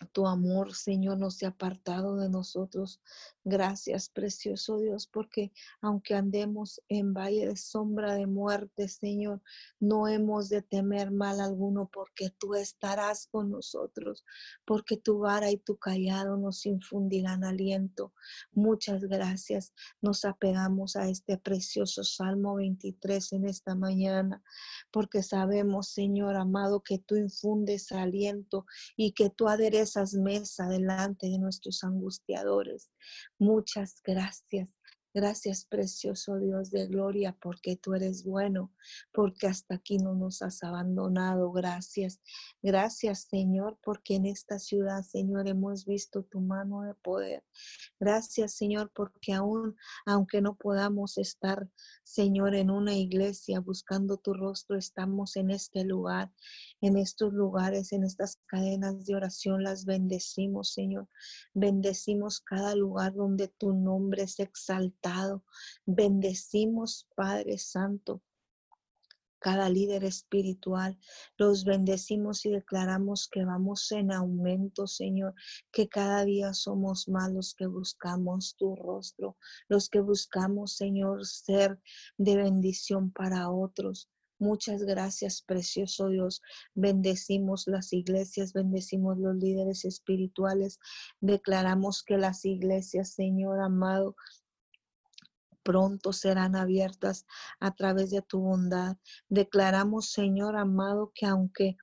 [0.06, 3.00] tu amor, Señor, no se ha apartado de nosotros.
[3.44, 9.42] Gracias, precioso Dios, porque aunque andemos en valle de sombra de muerte, Señor,
[9.80, 14.24] no hemos de temer mal alguno, porque tú estarás con nosotros,
[14.64, 18.12] porque tu vara y tu callado nos infundirán aliento.
[18.52, 19.72] Muchas gracias.
[20.00, 24.42] Nos apegamos a este precioso Salmo 23 en esta mañana,
[24.90, 31.38] porque sabemos, Señor amado, que tú infundes aliento y que tú aderezas mesa delante de
[31.38, 32.90] nuestros angustiadores.
[33.38, 34.68] Muchas gracias.
[35.14, 38.72] Gracias, precioso Dios de gloria, porque tú eres bueno,
[39.12, 41.52] porque hasta aquí no nos has abandonado.
[41.52, 42.22] Gracias.
[42.62, 47.44] Gracias, Señor, porque en esta ciudad, Señor, hemos visto tu mano de poder.
[48.00, 49.76] Gracias, Señor, porque aún,
[50.06, 51.68] aunque no podamos estar,
[52.04, 56.32] Señor, en una iglesia buscando tu rostro, estamos en este lugar,
[56.82, 61.08] en estos lugares, en estas cadenas de oración, las bendecimos, Señor.
[61.54, 65.44] Bendecimos cada lugar donde tu nombre es exaltado
[65.86, 68.22] Bendecimos, Padre Santo,
[69.38, 70.98] cada líder espiritual.
[71.36, 75.34] Los bendecimos y declaramos que vamos en aumento, Señor,
[75.72, 79.36] que cada día somos más los que buscamos tu rostro,
[79.68, 81.80] los que buscamos, Señor, ser
[82.16, 84.08] de bendición para otros.
[84.42, 86.42] Muchas gracias, precioso Dios.
[86.74, 90.80] Bendecimos las iglesias, bendecimos los líderes espirituales.
[91.20, 94.16] Declaramos que las iglesias, Señor amado,
[95.62, 97.24] pronto serán abiertas
[97.60, 98.96] a través de tu bondad.
[99.28, 101.76] Declaramos, Señor amado, que aunque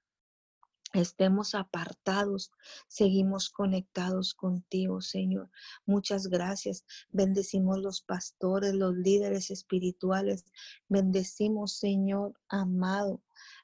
[0.93, 2.51] estemos apartados,
[2.87, 5.49] seguimos conectados contigo, Señor.
[5.85, 6.85] Muchas gracias.
[7.11, 10.45] Bendecimos los pastores, los líderes espirituales.
[10.87, 13.21] Bendecimos, Señor amado,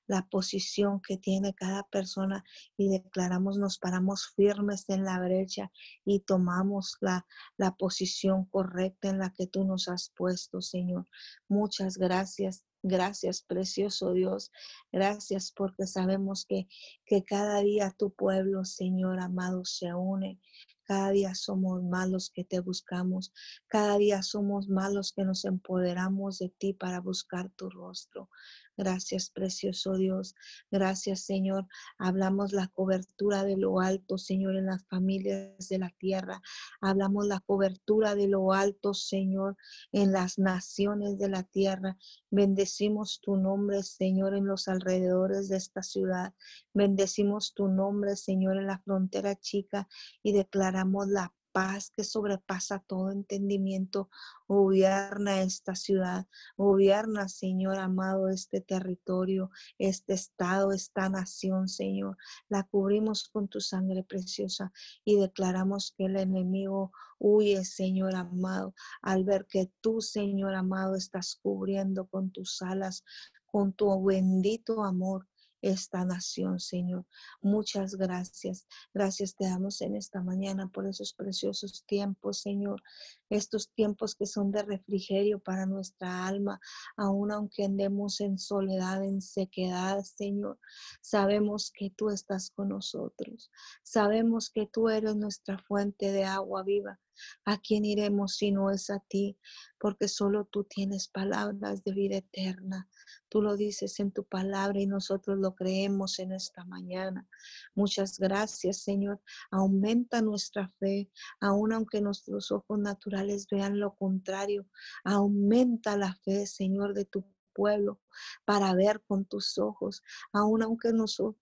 [0.08, 2.44] la posición que tiene cada persona
[2.78, 5.72] y declaramos, nos paramos firmes en la brecha
[6.04, 7.26] y tomamos la,
[7.58, 11.08] la posición correcta en la que tú nos has puesto, Señor.
[11.48, 12.64] Muchas gracias.
[12.88, 14.52] Gracias, precioso Dios.
[14.92, 16.68] Gracias porque sabemos que,
[17.08, 20.40] que cada día tu pueblo, Señor amado, se une.
[20.84, 23.34] Cada día somos más los que te buscamos.
[23.66, 28.30] Cada día somos más los que nos empoderamos de ti para buscar tu rostro.
[28.78, 30.36] Gracias, precioso Dios.
[30.70, 31.66] Gracias, Señor.
[31.98, 36.42] Hablamos la cobertura de lo alto, Señor, en las familias de la tierra.
[36.82, 39.56] Hablamos la cobertura de lo alto, Señor,
[39.94, 41.98] en las naciones de la tierra.
[42.30, 46.34] Bendecimos tu nombre, Señor, en los alrededores de esta ciudad.
[46.74, 49.88] Bendecimos tu nombre, Señor, en la frontera chica
[50.22, 54.10] y declaramos la paz que sobrepasa todo entendimiento,
[54.46, 56.28] gobierna esta ciudad,
[56.58, 62.18] gobierna, Señor amado, este territorio, este estado, esta nación, Señor.
[62.50, 64.74] La cubrimos con tu sangre preciosa
[65.06, 71.40] y declaramos que el enemigo huye, Señor amado, al ver que tú, Señor amado, estás
[71.42, 73.06] cubriendo con tus alas,
[73.46, 75.26] con tu bendito amor
[75.66, 77.06] esta nación, Señor.
[77.42, 78.68] Muchas gracias.
[78.94, 82.84] Gracias te damos en esta mañana por esos preciosos tiempos, Señor.
[83.30, 86.60] Estos tiempos que son de refrigerio para nuestra alma,
[86.98, 90.60] aun aunque andemos en soledad, en sequedad, Señor.
[91.02, 93.52] Sabemos que tú estás con nosotros.
[93.84, 97.00] Sabemos que tú eres nuestra fuente de agua viva.
[97.46, 99.38] ¿A quién iremos si no es a ti?
[99.80, 102.90] Porque solo tú tienes palabras de vida eterna.
[103.30, 107.28] Tú lo dices en tu palabra y nosotros lo creemos en esta mañana.
[107.74, 109.22] Muchas gracias, Señor.
[109.52, 114.66] Aumenta nuestra fe, aun aunque nuestros ojos naturales vean lo contrario.
[115.04, 118.00] Aumenta la fe, Señor, de tu pueblo
[118.46, 120.04] para ver con tus ojos,
[120.34, 120.92] aun aunque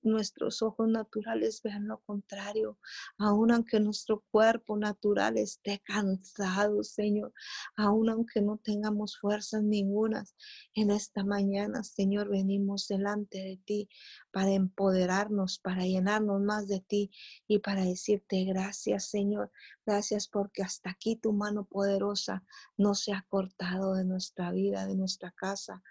[0.02, 2.78] nuestros ojos naturales vean lo contrario,
[3.18, 7.34] aun aunque nuestro cuerpo natural esté cansado, Señor,
[7.76, 10.36] aun aunque no tengamos fuerzas ningunas,
[10.74, 13.90] en esta mañana, Señor, venimos delante de ti
[14.32, 17.12] para empoderarnos, para llenarnos más de ti
[17.48, 19.52] y para decirte gracias, Señor.
[19.86, 22.44] Gracias porque hasta aquí tu mano poderosa
[22.78, 25.84] no se ha cortado de nuestra vida, de nuestra casa,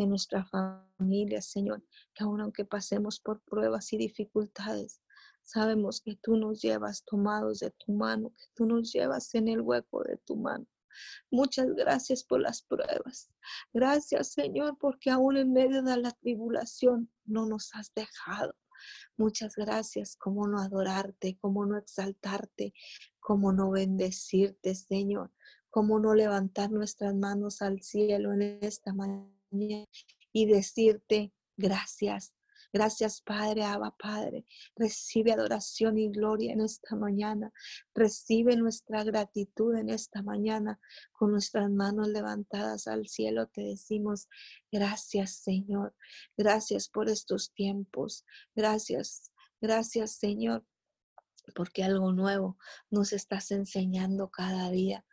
[0.00, 1.84] de nuestra familia, Señor,
[2.14, 5.02] que aun aunque pasemos por pruebas y dificultades,
[5.42, 9.60] sabemos que tú nos llevas tomados de tu mano, que tú nos llevas en el
[9.60, 10.66] hueco de tu mano.
[11.30, 13.30] Muchas gracias por las pruebas.
[13.74, 18.54] Gracias, Señor, porque aún en medio de la tribulación no nos has dejado.
[19.18, 22.72] Muchas gracias, como no adorarte, como no exaltarte,
[23.20, 25.30] como no bendecirte, Señor,
[25.68, 32.32] como no levantar nuestras manos al cielo en esta mañana y decirte gracias.
[32.72, 34.46] Gracias, Padre, Abba, Padre.
[34.76, 37.52] Recibe adoración y gloria en esta mañana.
[37.94, 40.78] Recibe nuestra gratitud en esta mañana.
[41.10, 44.28] Con nuestras manos levantadas al cielo te decimos,
[44.70, 45.96] gracias, Señor.
[46.36, 48.24] Gracias por estos tiempos.
[48.54, 50.64] Gracias, gracias, Señor,
[51.56, 52.56] porque algo nuevo
[52.88, 55.04] nos estás enseñando cada día.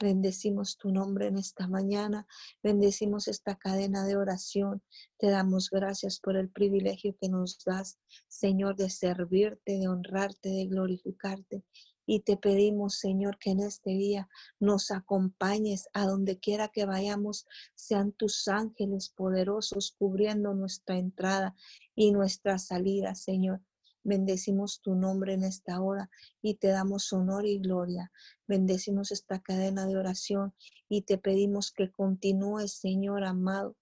[0.00, 2.26] Bendecimos tu nombre en esta mañana,
[2.64, 4.82] bendecimos esta cadena de oración.
[5.18, 10.66] Te damos gracias por el privilegio que nos das, Señor, de servirte, de honrarte, de
[10.66, 11.64] glorificarte.
[12.06, 14.28] Y te pedimos, Señor, que en este día
[14.58, 21.54] nos acompañes a donde quiera que vayamos, sean tus ángeles poderosos cubriendo nuestra entrada
[21.94, 23.60] y nuestra salida, Señor.
[24.04, 26.10] Bendecimos tu nombre en esta hora
[26.42, 28.12] y te damos honor y gloria.
[28.46, 30.54] Bendecimos esta cadena de oración
[30.90, 33.76] y te pedimos que continúes, Señor amado,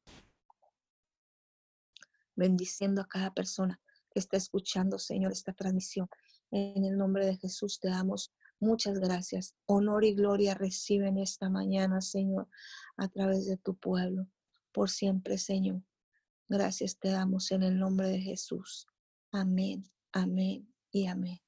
[2.36, 3.80] bendiciendo a cada persona
[4.12, 6.08] que está escuchando, Señor, esta transmisión.
[6.52, 9.56] En el nombre de Jesús te damos muchas gracias.
[9.66, 12.48] Honor y gloria reciben esta mañana, Señor,
[12.96, 14.28] a través de tu pueblo.
[14.70, 15.82] Por siempre, Señor.
[16.48, 18.86] Gracias te damos en el nombre de Jesús.
[19.32, 19.84] Amén.
[20.12, 21.40] Amén y amén.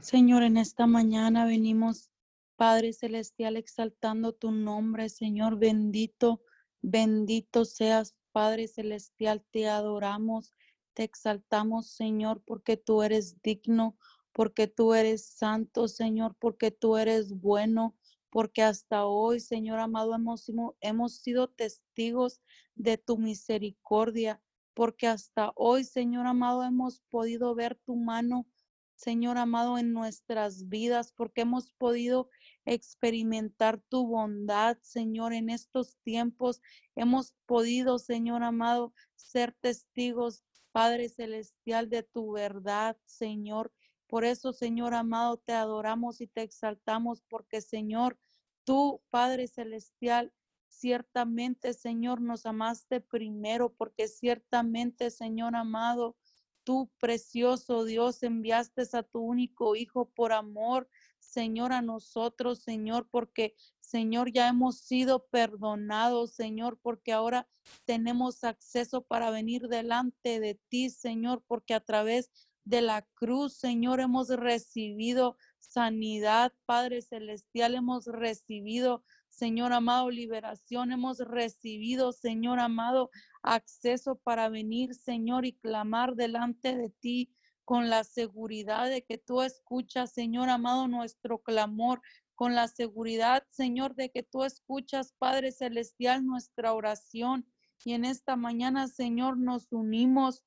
[0.00, 2.12] Señor, en esta mañana venimos,
[2.54, 6.40] Padre Celestial, exaltando tu nombre, Señor, bendito,
[6.82, 10.54] bendito seas, Padre Celestial, te adoramos,
[10.94, 13.96] te exaltamos, Señor, porque tú eres digno,
[14.32, 17.96] porque tú eres santo, Señor, porque tú eres bueno,
[18.30, 20.48] porque hasta hoy, Señor amado, hemos,
[20.80, 22.40] hemos sido testigos
[22.76, 24.40] de tu misericordia
[24.74, 28.46] porque hasta hoy, Señor amado, hemos podido ver tu mano,
[28.94, 32.28] Señor amado, en nuestras vidas, porque hemos podido
[32.64, 36.60] experimentar tu bondad, Señor, en estos tiempos.
[36.94, 43.72] Hemos podido, Señor amado, ser testigos, Padre Celestial, de tu verdad, Señor.
[44.06, 48.18] Por eso, Señor amado, te adoramos y te exaltamos, porque, Señor,
[48.64, 50.32] tú, Padre Celestial,
[50.72, 56.16] Ciertamente, Señor, nos amaste primero porque ciertamente, Señor amado,
[56.64, 60.88] tú, precioso Dios, enviaste a tu único Hijo por amor,
[61.20, 67.48] Señor, a nosotros, Señor, porque, Señor, ya hemos sido perdonados, Señor, porque ahora
[67.84, 72.30] tenemos acceso para venir delante de ti, Señor, porque a través
[72.64, 81.18] de la cruz, Señor, hemos recibido sanidad, Padre Celestial, hemos recibido Señor amado, liberación hemos
[81.18, 83.10] recibido, Señor amado,
[83.42, 89.40] acceso para venir, Señor, y clamar delante de ti con la seguridad de que tú
[89.40, 92.02] escuchas, Señor amado, nuestro clamor,
[92.34, 97.46] con la seguridad, Señor, de que tú escuchas, Padre Celestial, nuestra oración.
[97.84, 100.44] Y en esta mañana, Señor, nos unimos,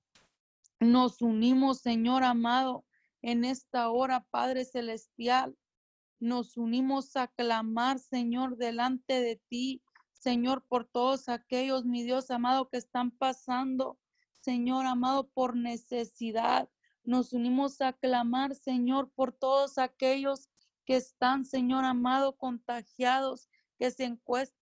[0.80, 2.86] nos unimos, Señor amado,
[3.24, 5.58] en esta hora, Padre Celestial
[6.20, 9.82] nos unimos a clamar, Señor, delante de ti,
[10.14, 14.00] Señor, por todos aquellos, mi Dios amado, que están pasando,
[14.32, 16.70] Señor amado, por necesidad.
[17.04, 20.50] Nos unimos a clamar, Señor, por todos aquellos
[20.86, 24.18] que están, Señor amado, contagiados, que se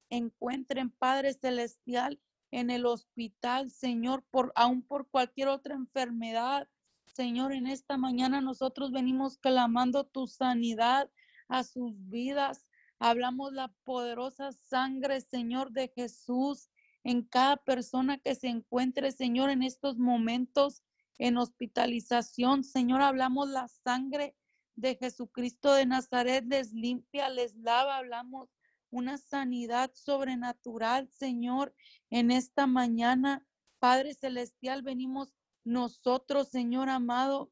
[0.10, 2.20] encuentren, Padre Celestial,
[2.52, 6.68] en el hospital, Señor, por aún por cualquier otra enfermedad.
[7.06, 11.10] Señor, en esta mañana nosotros venimos clamando tu sanidad
[11.54, 12.66] a sus vidas.
[12.98, 16.72] Hablamos la poderosa sangre, Señor, de Jesús
[17.04, 20.82] en cada persona que se encuentre, Señor, en estos momentos
[21.20, 22.64] en hospitalización.
[22.64, 24.36] Señor, hablamos la sangre
[24.76, 28.50] de Jesucristo de Nazaret, les limpia, les lava, hablamos
[28.90, 31.76] una sanidad sobrenatural, Señor,
[32.10, 33.46] en esta mañana.
[33.78, 37.52] Padre Celestial, venimos nosotros, Señor amado,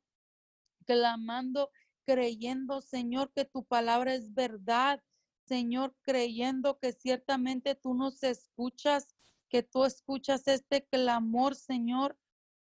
[0.85, 1.69] clamando
[2.11, 5.01] creyendo, Señor, que tu palabra es verdad.
[5.45, 9.15] Señor, creyendo que ciertamente tú nos escuchas,
[9.47, 12.17] que tú escuchas este clamor, Señor,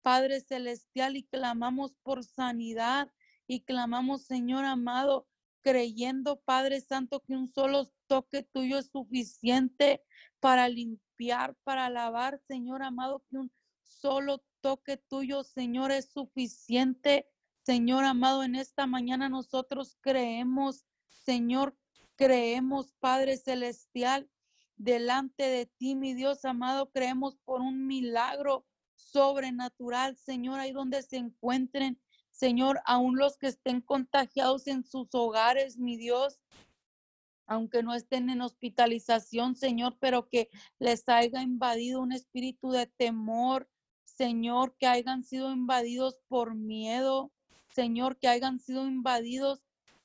[0.01, 3.11] Padre Celestial, y clamamos por sanidad
[3.47, 5.27] y clamamos, Señor amado,
[5.61, 10.03] creyendo, Padre Santo, que un solo toque tuyo es suficiente
[10.39, 13.51] para limpiar, para lavar, Señor amado, que un
[13.83, 17.27] solo toque tuyo, Señor, es suficiente
[17.65, 21.75] Señor amado, en esta mañana nosotros creemos, Señor,
[22.15, 24.29] creemos, Padre Celestial,
[24.75, 31.17] delante de ti, mi Dios amado, creemos por un milagro sobrenatural, Señor, ahí donde se
[31.17, 31.99] encuentren,
[32.29, 36.39] Señor, aún los que estén contagiados en sus hogares, mi Dios,
[37.47, 43.67] aunque no estén en hospitalización, Señor, pero que les haya invadido un espíritu de temor,
[44.03, 47.31] Señor, que hayan sido invadidos por miedo,
[47.75, 49.61] Señor, que hayan sido invadidos,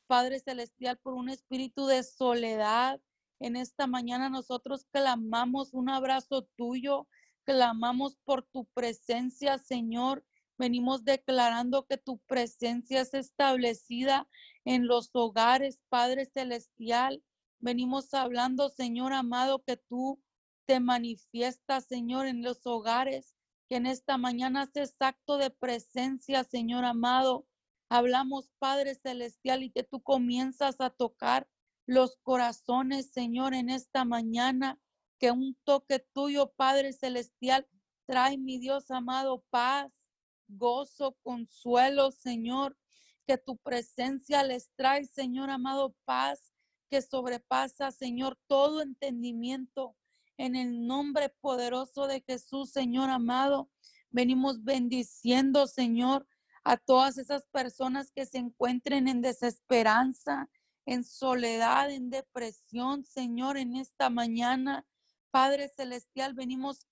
[0.08, 3.00] Padre Celestial, por un espíritu de soledad.
[3.38, 7.06] En esta mañana nosotros clamamos un abrazo tuyo,
[7.44, 10.26] clamamos por tu presencia, Señor.
[10.58, 14.28] Venimos declarando que tu presencia es establecida
[14.64, 17.22] en los hogares, Padre Celestial.
[17.60, 20.20] Venimos hablando, Señor amado, que tú
[20.66, 23.36] te manifiestas, Señor, en los hogares,
[23.68, 27.46] que en esta mañana haces acto de presencia, Señor amado.
[27.91, 31.49] Hablamos, Padre Celestial, y que tú comienzas a tocar
[31.86, 34.80] los corazones, Señor, en esta mañana.
[35.18, 37.68] Que un toque tuyo, Padre Celestial,
[38.07, 39.93] trae, mi Dios amado, paz,
[40.49, 42.78] gozo, consuelo, Señor.
[43.26, 46.51] Que tu presencia les trae, Señor amado, paz
[46.91, 49.97] que sobrepasa, Señor, todo entendimiento
[50.36, 53.70] en el nombre poderoso de Jesús, Señor amado.
[54.11, 56.26] Venimos bendiciendo, Señor,
[56.64, 60.48] a todas esas personas que se encuentren en desesperanza,
[60.86, 64.86] en soledad, en depresión, Señor, en esta mañana.
[65.30, 66.86] Padre Celestial, venimos,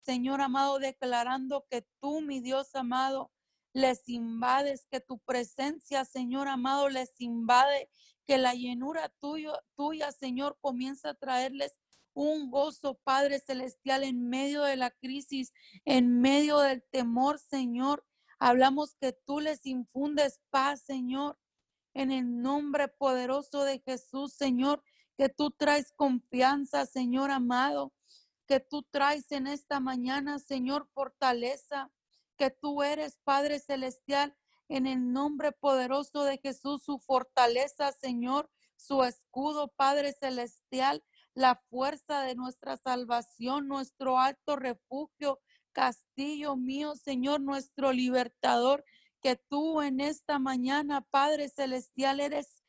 [0.00, 3.30] Señor amado, declarando que tú, mi Dios amado,
[3.72, 7.90] les invades, que tu presencia, Señor amado, les invade,
[8.26, 11.72] que la llenura tuyo, tuya, Señor, comienza a traerles
[12.14, 15.52] un gozo, Padre Celestial, en medio de la crisis,
[15.84, 18.04] en medio del temor, Señor.
[18.46, 21.38] Hablamos que tú les infundes paz, Señor,
[21.94, 24.84] en el nombre poderoso de Jesús, Señor,
[25.16, 27.94] que tú traes confianza, Señor amado,
[28.46, 31.90] que tú traes en esta mañana, Señor, fortaleza,
[32.36, 34.36] que tú eres, Padre Celestial,
[34.68, 42.20] en el nombre poderoso de Jesús, su fortaleza, Señor, su escudo, Padre Celestial, la fuerza
[42.20, 45.40] de nuestra salvación, nuestro alto refugio,
[45.74, 48.84] castillo mío, Señor, nuestro libertador,
[49.20, 52.62] que tú en esta mañana, Padre Celestial, eres,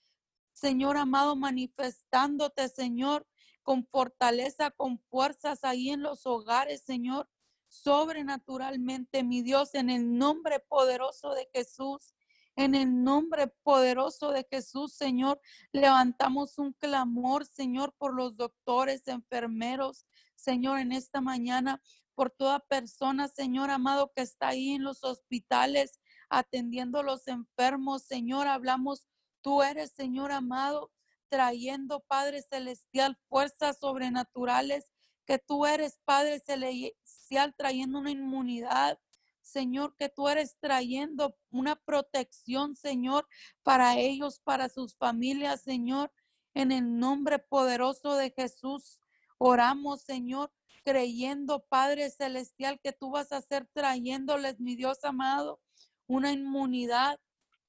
[0.51, 3.26] Señor amado, manifestándote, Señor,
[3.64, 7.30] con fortaleza, con fuerzas ahí en los hogares, Señor,
[7.68, 12.14] sobrenaturalmente, mi Dios, en el nombre poderoso de Jesús.
[12.58, 15.41] En el nombre poderoso de Jesús, Señor,
[15.74, 21.82] levantamos un clamor, Señor, por los doctores, enfermeros, Señor, en esta mañana,
[22.16, 25.99] por toda persona, Señor amado, que está ahí en los hospitales
[26.30, 29.07] atendiendo a los enfermos, Señor, hablamos,
[29.41, 30.91] tú eres, Señor amado,
[31.30, 34.91] trayendo, Padre Celestial, fuerzas sobrenaturales,
[35.26, 38.99] que tú eres, Padre Celestial, trayendo una inmunidad,
[39.41, 43.28] Señor, que tú eres trayendo una protección, Señor,
[43.63, 46.11] para ellos, para sus familias, Señor.
[46.53, 48.99] En el nombre poderoso de Jesús,
[49.38, 50.51] oramos, Señor,
[50.86, 55.60] creyendo, Padre Celestial, que tú vas a ser trayéndoles, mi Dios amado,
[56.08, 57.20] una inmunidad.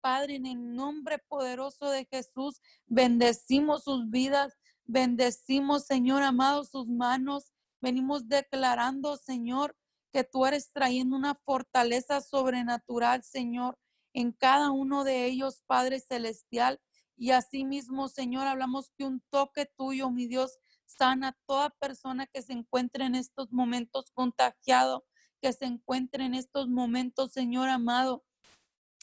[0.02, 4.52] Padre, en el nombre poderoso de Jesús, bendecimos sus vidas,
[4.84, 7.50] bendecimos, Señor amado, sus manos.
[7.80, 9.74] Venimos declarando, Señor,
[10.12, 13.78] que tú eres trayendo una fortaleza sobrenatural, Señor,
[14.12, 16.80] en cada uno de ellos, Padre Celestial.
[17.16, 22.52] Y asimismo, Señor, hablamos que un toque tuyo, mi Dios, sana toda persona que se
[22.52, 25.04] encuentre en estos momentos contagiado,
[25.40, 28.24] que se encuentre en estos momentos, Señor amado,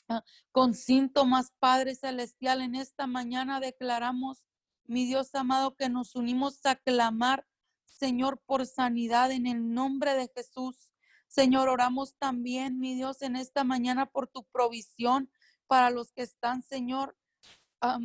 [0.09, 2.61] ah, con síntomas, Padre Celestial.
[2.61, 4.43] En esta mañana declaramos,
[4.85, 7.45] mi Dios amado, que nos unimos a clamar,
[7.85, 10.91] Señor, por sanidad en el nombre de Jesús.
[11.27, 15.31] Señor, oramos también, mi Dios, en esta mañana por tu provisión
[15.67, 17.17] para los que están, Señor,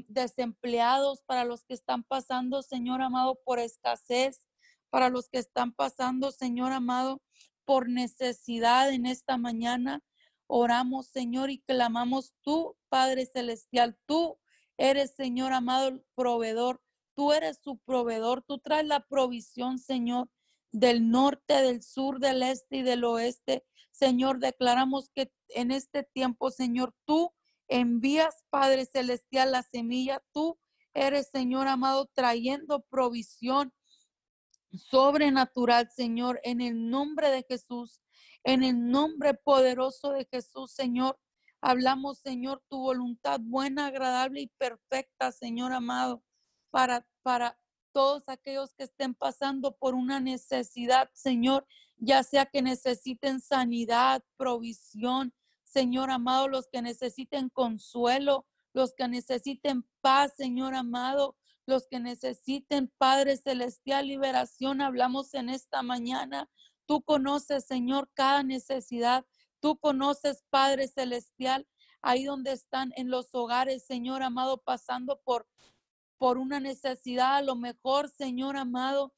[0.09, 4.47] desempleados, para los que están pasando, Señor amado, por escasez,
[4.91, 7.23] para los que están pasando, Señor amado,
[7.65, 10.03] por necesidad en esta mañana.
[10.47, 14.39] Oramos, Señor, y clamamos tú, Padre Celestial, tú
[14.79, 16.81] eres, Señor amado, proveedor.
[17.15, 20.31] Tú eres su proveedor, tú traes la provisión, Señor
[20.73, 23.65] del norte, del sur, del este y del oeste.
[23.91, 27.33] Señor, declaramos que en este tiempo, Señor, tú
[27.69, 30.23] envías, Padre Celestial, la semilla.
[30.33, 30.59] Tú
[30.95, 33.73] eres, Señor amado, trayendo provisión
[34.73, 38.01] sobrenatural, Señor, en el nombre de Jesús,
[38.45, 41.19] en el nombre poderoso de Jesús, Señor.
[41.61, 46.23] Hablamos, Señor, tu voluntad buena, agradable y perfecta, Señor amado,
[46.71, 47.59] para, para
[47.93, 51.67] todos aquellos que estén pasando por una necesidad, Señor,
[51.97, 55.35] ya sea que necesiten sanidad, provisión,
[55.71, 62.91] Señor amado, los que necesiten consuelo, los que necesiten paz, Señor amado, los que necesiten,
[62.97, 66.49] Padre Celestial, liberación, hablamos en esta mañana.
[66.87, 69.27] Tú conoces, Señor, cada necesidad.
[69.61, 71.69] Tú conoces, Padre Celestial,
[72.01, 75.47] ahí donde están en los hogares, Señor amado, pasando por,
[76.17, 77.37] por una necesidad.
[77.37, 79.13] A lo mejor, Señor amado,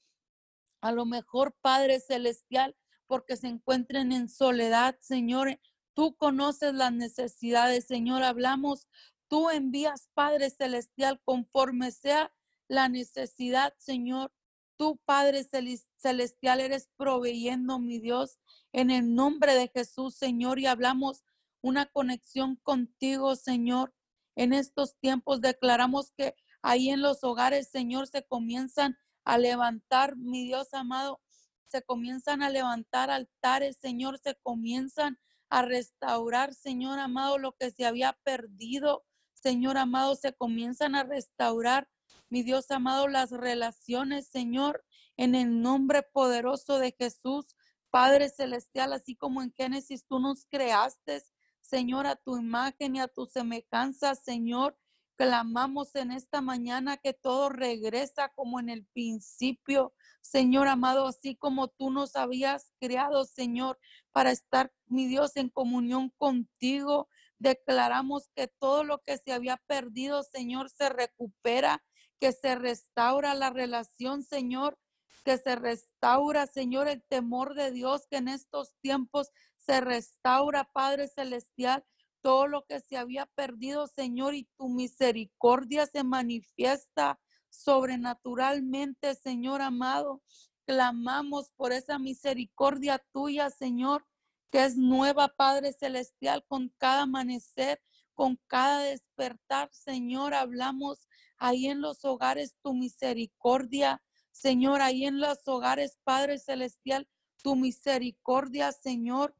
[0.80, 2.76] a lo mejor, Padre Celestial,
[3.07, 5.61] porque se encuentren en soledad, Señor.
[5.95, 8.22] Tú conoces las necesidades, Señor.
[8.22, 8.86] Hablamos,
[9.28, 12.32] tú envías, Padre Celestial, conforme sea
[12.68, 14.32] la necesidad, Señor.
[14.76, 18.38] Tú, Padre Celestial, eres proveyendo, mi Dios,
[18.72, 21.22] en el nombre de Jesús, Señor, y hablamos
[21.61, 23.93] una conexión contigo, Señor.
[24.36, 30.45] En estos tiempos declaramos que ahí en los hogares, Señor, se comienzan a levantar, mi
[30.45, 31.20] Dios amado,
[31.66, 35.18] se comienzan a levantar altares, Señor, se comienzan
[35.51, 39.05] a restaurar, Señor amado, lo que se había perdido.
[39.34, 41.88] Señor amado, se comienzan a restaurar,
[42.28, 44.84] mi Dios amado, las relaciones, Señor,
[45.16, 47.57] en el nombre poderoso de Jesús,
[47.90, 51.22] Padre Celestial, así como en Génesis tú nos creaste,
[51.61, 54.78] Señor, a tu imagen y a tu semejanza, Señor.
[55.16, 59.92] Clamamos en esta mañana que todo regresa como en el principio,
[60.22, 63.78] Señor amado, así como tú nos habías creado, Señor,
[64.12, 67.09] para estar, mi Dios, en comunión contigo.
[67.38, 71.82] Declaramos que todo lo que se había perdido, Señor, se recupera,
[72.18, 74.78] que se restaura la relación, Señor,
[75.24, 81.09] que se restaura, Señor, el temor de Dios, que en estos tiempos se restaura, Padre
[81.09, 81.84] Celestial,
[82.22, 87.18] todo lo que se había perdido, Señor, y tu misericordia se manifiesta
[87.49, 90.22] sobrenaturalmente, Señor amado.
[90.66, 94.07] Clamamos por esa misericordia tuya, Señor,
[94.51, 97.80] que es nueva, Padre Celestial, con cada amanecer,
[98.14, 100.34] con cada despertar, Señor.
[100.34, 107.09] Hablamos ahí en los hogares tu misericordia, Señor, ahí en los hogares, Padre Celestial,
[107.42, 109.34] tu misericordia, Señor.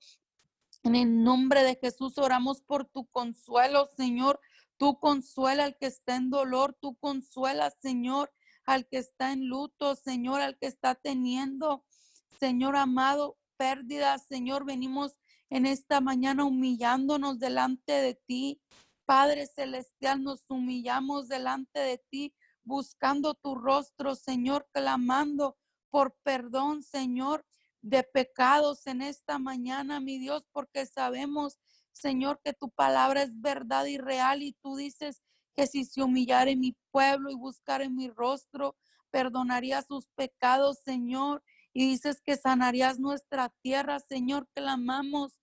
[0.83, 4.41] En el nombre de Jesús oramos por tu consuelo, Señor.
[4.79, 8.33] Tú consuela al que está en dolor, tú consuela, Señor,
[8.65, 11.85] al que está en luto, Señor, al que está teniendo,
[12.39, 14.65] Señor amado, pérdidas, Señor.
[14.65, 15.19] Venimos
[15.51, 18.59] en esta mañana humillándonos delante de ti.
[19.05, 22.35] Padre Celestial, nos humillamos delante de ti,
[22.65, 25.59] buscando tu rostro, Señor, clamando
[25.91, 27.45] por perdón, Señor
[27.83, 31.59] de pecados en esta mañana, mi Dios, porque sabemos,
[31.93, 35.21] Señor, que tu palabra es verdad y real y tú dices
[35.55, 38.75] que si se humillare mi pueblo y buscar en mi rostro,
[39.11, 41.43] perdonaría sus pecados, Señor.
[41.73, 45.39] Y dices que sanarías nuestra tierra, Señor, clamamos.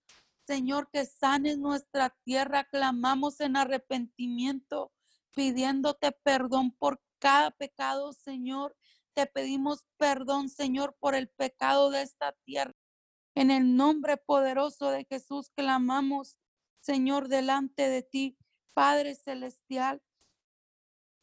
[0.46, 4.92] Señor, que sanes nuestra tierra, clamamos en arrepentimiento,
[5.34, 8.74] pidiéndote perdón por cada pecado, Señor,
[9.14, 12.74] te pedimos perdón, Señor, por el pecado de esta tierra.
[13.34, 16.38] En el nombre poderoso de Jesús clamamos,
[16.80, 18.38] Señor, delante de ti,
[18.74, 20.00] Padre Celestial.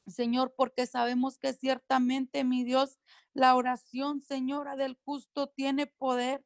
[0.07, 2.99] Señor, porque sabemos que ciertamente, mi Dios,
[3.35, 6.43] la oración, Señora, del justo tiene poder.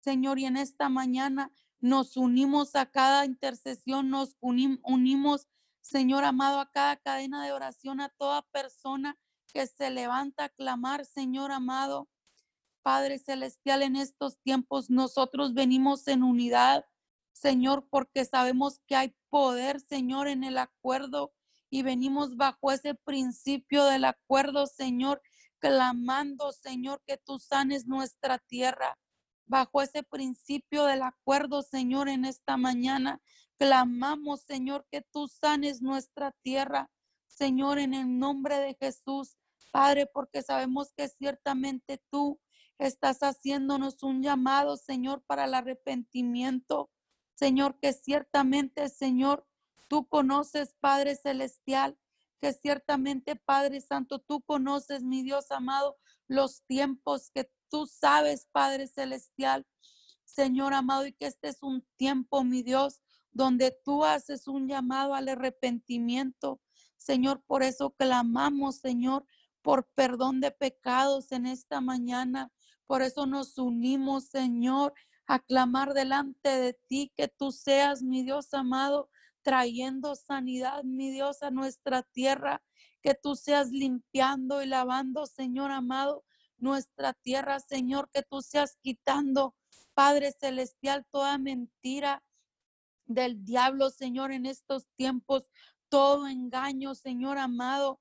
[0.00, 5.46] Señor, y en esta mañana nos unimos a cada intercesión, nos unimos,
[5.80, 9.16] Señor amado, a cada cadena de oración, a toda persona
[9.54, 12.08] que se levanta a clamar, Señor amado.
[12.82, 16.84] Padre Celestial, en estos tiempos nosotros venimos en unidad,
[17.32, 21.32] Señor, porque sabemos que hay poder, Señor, en el acuerdo
[21.70, 25.22] y venimos bajo ese principio del acuerdo, Señor,
[25.62, 28.98] clamando, Señor, que tú sanes nuestra tierra.
[29.46, 33.22] Bajo ese principio del acuerdo, Señor, en esta mañana,
[33.58, 36.90] clamamos, Señor, que tú sanes nuestra tierra.
[37.28, 39.36] Señor, en el nombre de Jesús,
[39.70, 42.40] Padre, porque sabemos que ciertamente tú
[42.78, 46.90] estás haciéndonos un llamado, Señor, para el arrepentimiento.
[47.34, 49.46] Señor, que ciertamente, Señor,
[49.86, 51.96] tú conoces, Padre Celestial,
[52.42, 58.88] que ciertamente, Padre Santo, tú conoces, mi Dios amado, los tiempos que tú sabes, Padre
[58.88, 59.64] Celestial,
[60.24, 65.14] Señor amado, y que este es un tiempo, mi Dios, donde tú haces un llamado
[65.14, 66.60] al arrepentimiento.
[66.96, 69.24] Señor, por eso clamamos, Señor,
[69.62, 72.50] por perdón de pecados en esta mañana.
[72.88, 74.94] Por eso nos unimos, Señor,
[75.28, 79.10] a clamar delante de ti que tú seas, mi Dios amado,
[79.42, 82.62] trayendo sanidad, mi Dios, a nuestra tierra,
[83.02, 86.24] que tú seas limpiando y lavando, Señor amado,
[86.58, 89.56] nuestra tierra, Señor, que tú seas quitando,
[89.94, 92.22] Padre Celestial, toda mentira
[93.06, 95.46] del diablo, Señor, en estos tiempos,
[95.88, 98.00] todo engaño, Señor amado,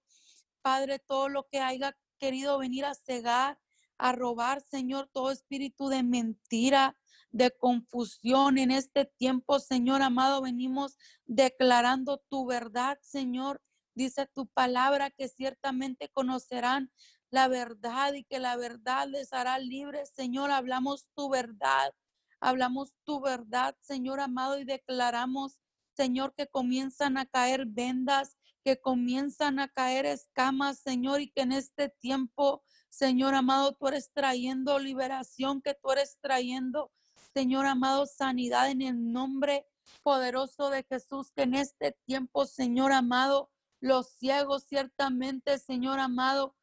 [0.61, 3.59] Padre, todo lo que haya querido venir a cegar,
[3.97, 6.95] a robar, Señor, todo espíritu de mentira,
[7.31, 10.41] de confusión en este tiempo, Señor amado.
[10.41, 13.61] Venimos declarando tu verdad, Señor.
[13.95, 16.91] Dice tu palabra que ciertamente conocerán
[17.29, 20.11] la verdad y que la verdad les hará libres.
[20.15, 21.93] Señor, hablamos tu verdad.
[22.41, 25.59] Hablamos tu verdad, Señor amado, y declaramos,
[25.95, 31.51] Señor, que comienzan a caer vendas, que comienzan a caer escamas, Señor, y que en
[31.51, 36.91] este tiempo, Señor amado, tú eres trayendo liberación, que tú eres trayendo,
[37.33, 39.65] Señor amado, sanidad en el nombre
[40.03, 46.55] poderoso de Jesús, que en este tiempo, Señor amado, los ciegos ciertamente, Señor amado,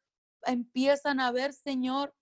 [0.43, 2.15] empiezan a ver, Señor,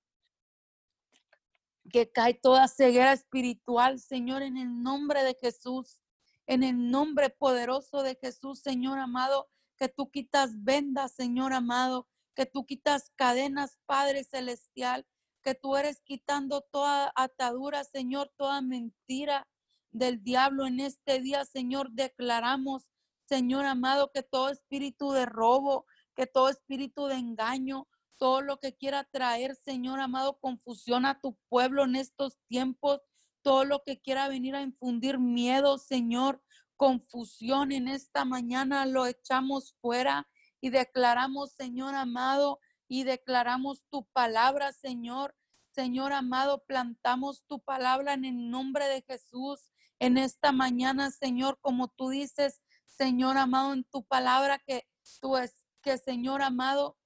[1.91, 5.99] que cae toda ceguera espiritual, Señor, en el nombre de Jesús,
[6.45, 12.45] en el nombre poderoso de Jesús, Señor amado, que tú quitas vendas, Señor amado, que
[12.45, 15.05] tú quitas cadenas, Padre Celestial,
[15.43, 19.47] que tú eres quitando toda atadura, Señor, toda mentira
[19.91, 22.88] del diablo en este día, Señor, declaramos,
[23.27, 25.85] Señor amado, que todo espíritu de robo,
[26.15, 31.38] que todo espíritu de engaño, todo lo que quiera traer, Señor amado, confusión a tu
[31.49, 33.01] pueblo en estos tiempos,
[33.41, 36.41] todo lo que quiera venir a infundir miedo, Señor,
[36.75, 40.27] confusión en esta mañana, lo echamos fuera
[40.61, 45.35] y declaramos, Señor amado, y declaramos tu palabra, Señor.
[45.71, 49.69] Señor amado, plantamos tu palabra en el nombre de Jesús
[49.99, 54.88] en esta mañana, Señor, como tú dices, Señor amado, en tu palabra que
[55.21, 56.97] tú es que Señor amado,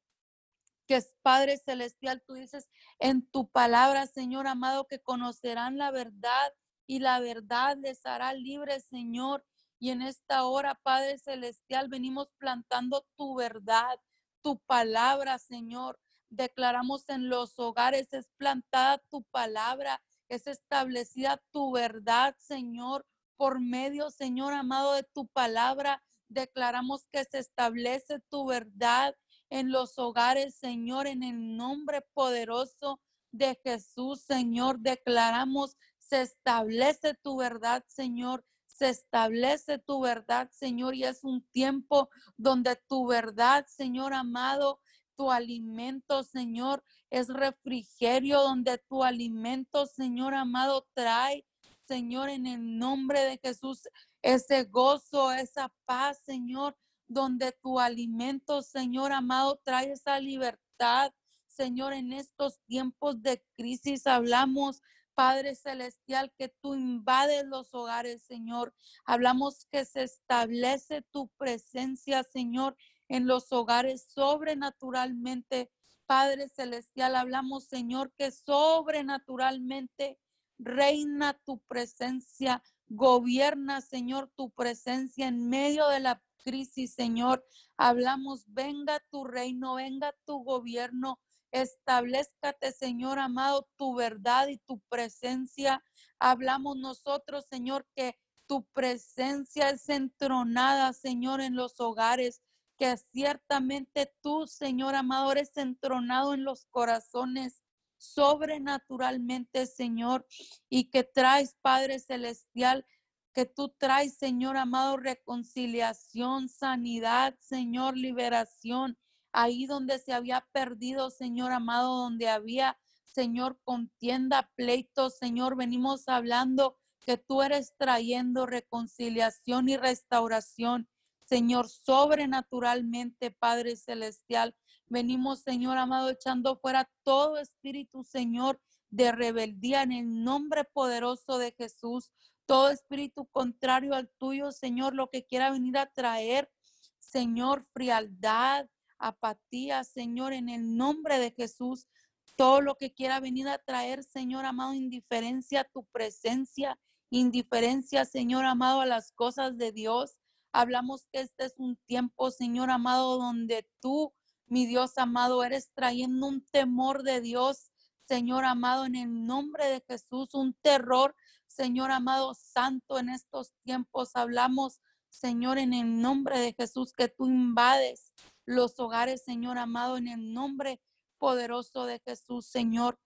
[0.88, 2.70] que es Padre Celestial, tú dices
[3.00, 6.54] en tu palabra, Señor amado, que conocerán la verdad
[6.88, 9.46] y la verdad les hará libres, Señor.
[9.80, 14.00] Y en esta hora, Padre Celestial, venimos plantando tu verdad,
[14.42, 16.00] tu palabra, Señor.
[16.30, 24.10] Declaramos en los hogares, es plantada tu palabra, es establecida tu verdad, Señor, por medio,
[24.12, 26.02] Señor amado, de tu palabra.
[26.30, 29.16] Declaramos que se establece tu verdad
[29.50, 34.80] en los hogares, Señor, en el nombre poderoso de Jesús, Señor.
[34.80, 38.46] Declaramos, se establece tu verdad, Señor.
[38.82, 44.82] Se establece tu verdad, Señor, y es un tiempo donde tu verdad, Señor amado,
[45.16, 51.46] tu alimento, Señor, es refrigerio, donde tu alimento, Señor amado, trae,
[51.88, 53.88] Señor, en el nombre de Jesús,
[54.24, 56.76] ese gozo, esa paz, Señor,
[57.08, 61.14] donde tu alimento, Señor amado, trae esa libertad.
[61.46, 64.82] Señor, en estos tiempos de crisis hablamos,
[65.14, 68.74] Padre Celestial, que tú invades los hogares, Señor.
[69.06, 72.76] Hablamos que se establece tu presencia, Señor,
[73.08, 75.72] en los hogares sobrenaturalmente.
[76.06, 80.20] Padre Celestial, hablamos, Señor, que sobrenaturalmente
[80.58, 87.46] reina tu presencia, gobierna, Señor, tu presencia en medio de la crisis, Señor.
[87.78, 91.20] Hablamos, venga tu reino, venga tu gobierno.
[91.52, 95.84] Establezcate, Señor amado, tu verdad y tu presencia.
[96.20, 102.42] Hablamos nosotros, Señor, que tu presencia es entronada, Señor, en los hogares,
[102.78, 107.62] que ciertamente tú, Señor amado, eres entronado en los corazones
[107.98, 110.26] sobrenaturalmente, Señor,
[110.70, 112.86] y que traes, Padre Celestial,
[113.34, 118.98] que tú traes, Señor amado, reconciliación, sanidad, Señor, liberación,
[119.34, 126.78] ahí donde se había perdido, Señor amado, donde había, Señor, contienda, pleito, Señor, venimos hablando
[127.02, 130.88] que tú eres trayendo reconciliación y restauración,
[131.26, 134.56] Señor, sobrenaturalmente, Padre Celestial.
[134.88, 141.54] Venimos, Señor amado, echando fuera todo espíritu, Señor, de rebeldía en el nombre poderoso de
[141.54, 142.12] Jesús
[142.52, 146.52] todo espíritu contrario al tuyo, Señor, lo que quiera venir a traer,
[147.00, 148.68] Señor, frialdad,
[149.02, 151.88] apatía, Señor, en el nombre de Jesús,
[152.36, 156.80] todo lo que quiera venir a traer, Señor amado, indiferencia a tu presencia,
[157.10, 160.18] indiferencia, Señor amado, a las cosas de Dios.
[160.54, 164.14] Hablamos que este es un tiempo, Señor amado, donde tú,
[164.48, 167.72] mi Dios amado, eres trayendo un temor de Dios,
[168.08, 171.16] Señor amado, en el nombre de Jesús, un terror
[171.52, 174.80] Señor amado santo, en estos tiempos hablamos,
[175.10, 178.14] Señor, en el nombre de Jesús, que tú invades
[178.46, 180.82] los hogares, Señor amado, en el nombre
[181.18, 183.00] poderoso de Jesús, Señor.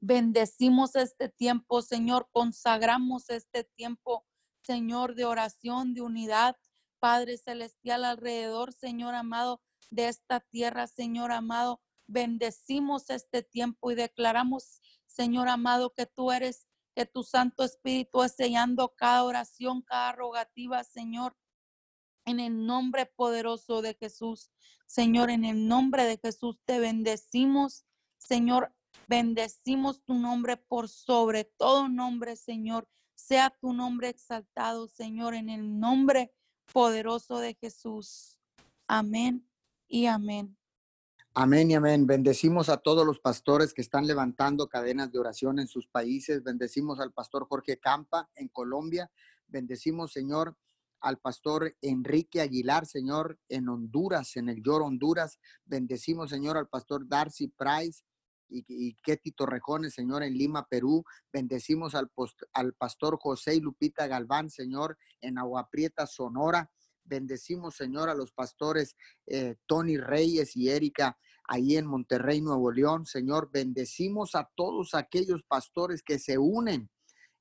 [0.00, 4.26] Bendecimos este tiempo, Señor, consagramos este tiempo,
[4.62, 6.56] Señor, de oración, de unidad,
[6.98, 9.60] Padre Celestial, alrededor, Señor amado,
[9.90, 11.80] de esta tierra, Señor amado.
[12.06, 18.32] bendecimos este tiempo y declaramos, Señor amado, que tú eres, que tu Santo Espíritu es
[18.32, 21.36] sellando cada oración, cada rogativa, Señor,
[22.24, 24.50] en el nombre poderoso de Jesús.
[24.86, 27.84] Señor, en el nombre de Jesús te bendecimos,
[28.18, 28.72] Señor,
[29.08, 32.88] bendecimos tu nombre por sobre todo nombre, Señor.
[33.14, 36.32] Sea tu nombre exaltado, Señor, en el nombre
[36.72, 38.38] poderoso de Jesús.
[38.86, 39.48] Amén
[39.88, 40.56] y amén.
[41.36, 42.06] Amén y amén.
[42.06, 46.44] Bendecimos a todos los pastores que están levantando cadenas de oración en sus países.
[46.44, 49.10] Bendecimos al pastor Jorge Campa en Colombia.
[49.48, 50.56] Bendecimos, Señor,
[51.00, 55.38] al pastor Enrique Aguilar, Señor, en Honduras, en el Yor Honduras.
[55.64, 58.02] Bendecimos, Señor, al pastor Darcy Price
[58.48, 61.04] y, y Ketty Torrejones, Señor, en Lima, Perú.
[61.32, 62.10] Bendecimos al,
[62.52, 66.70] al pastor José y Lupita Galván, Señor, en Agua Prieta, Sonora.
[67.04, 73.04] Bendecimos, Señor, a los pastores eh, Tony Reyes y Erika ahí en Monterrey, Nuevo León.
[73.06, 76.90] Señor, bendecimos a todos aquellos pastores que se unen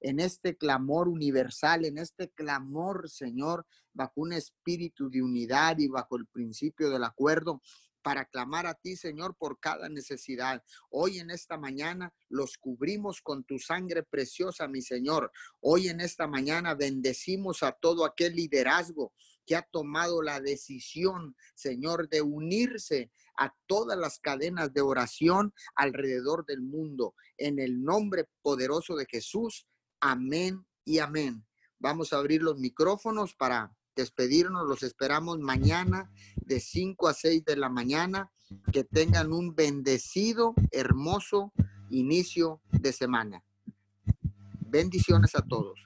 [0.03, 6.17] en este clamor universal, en este clamor, Señor, bajo un espíritu de unidad y bajo
[6.17, 7.61] el principio del acuerdo
[8.03, 10.61] para clamar a ti, Señor, por cada necesidad.
[10.89, 15.31] Hoy en esta mañana los cubrimos con tu sangre preciosa, mi Señor.
[15.61, 19.13] Hoy en esta mañana bendecimos a todo aquel liderazgo
[19.45, 26.45] que ha tomado la decisión, Señor, de unirse a todas las cadenas de oración alrededor
[26.45, 27.15] del mundo.
[27.37, 29.65] En el nombre poderoso de Jesús.
[30.05, 31.45] Amén y amén.
[31.79, 34.67] Vamos a abrir los micrófonos para despedirnos.
[34.67, 38.29] Los esperamos mañana de 5 a 6 de la mañana.
[38.73, 41.53] Que tengan un bendecido, hermoso
[41.89, 43.45] inicio de semana.
[44.59, 45.79] Bendiciones a todos.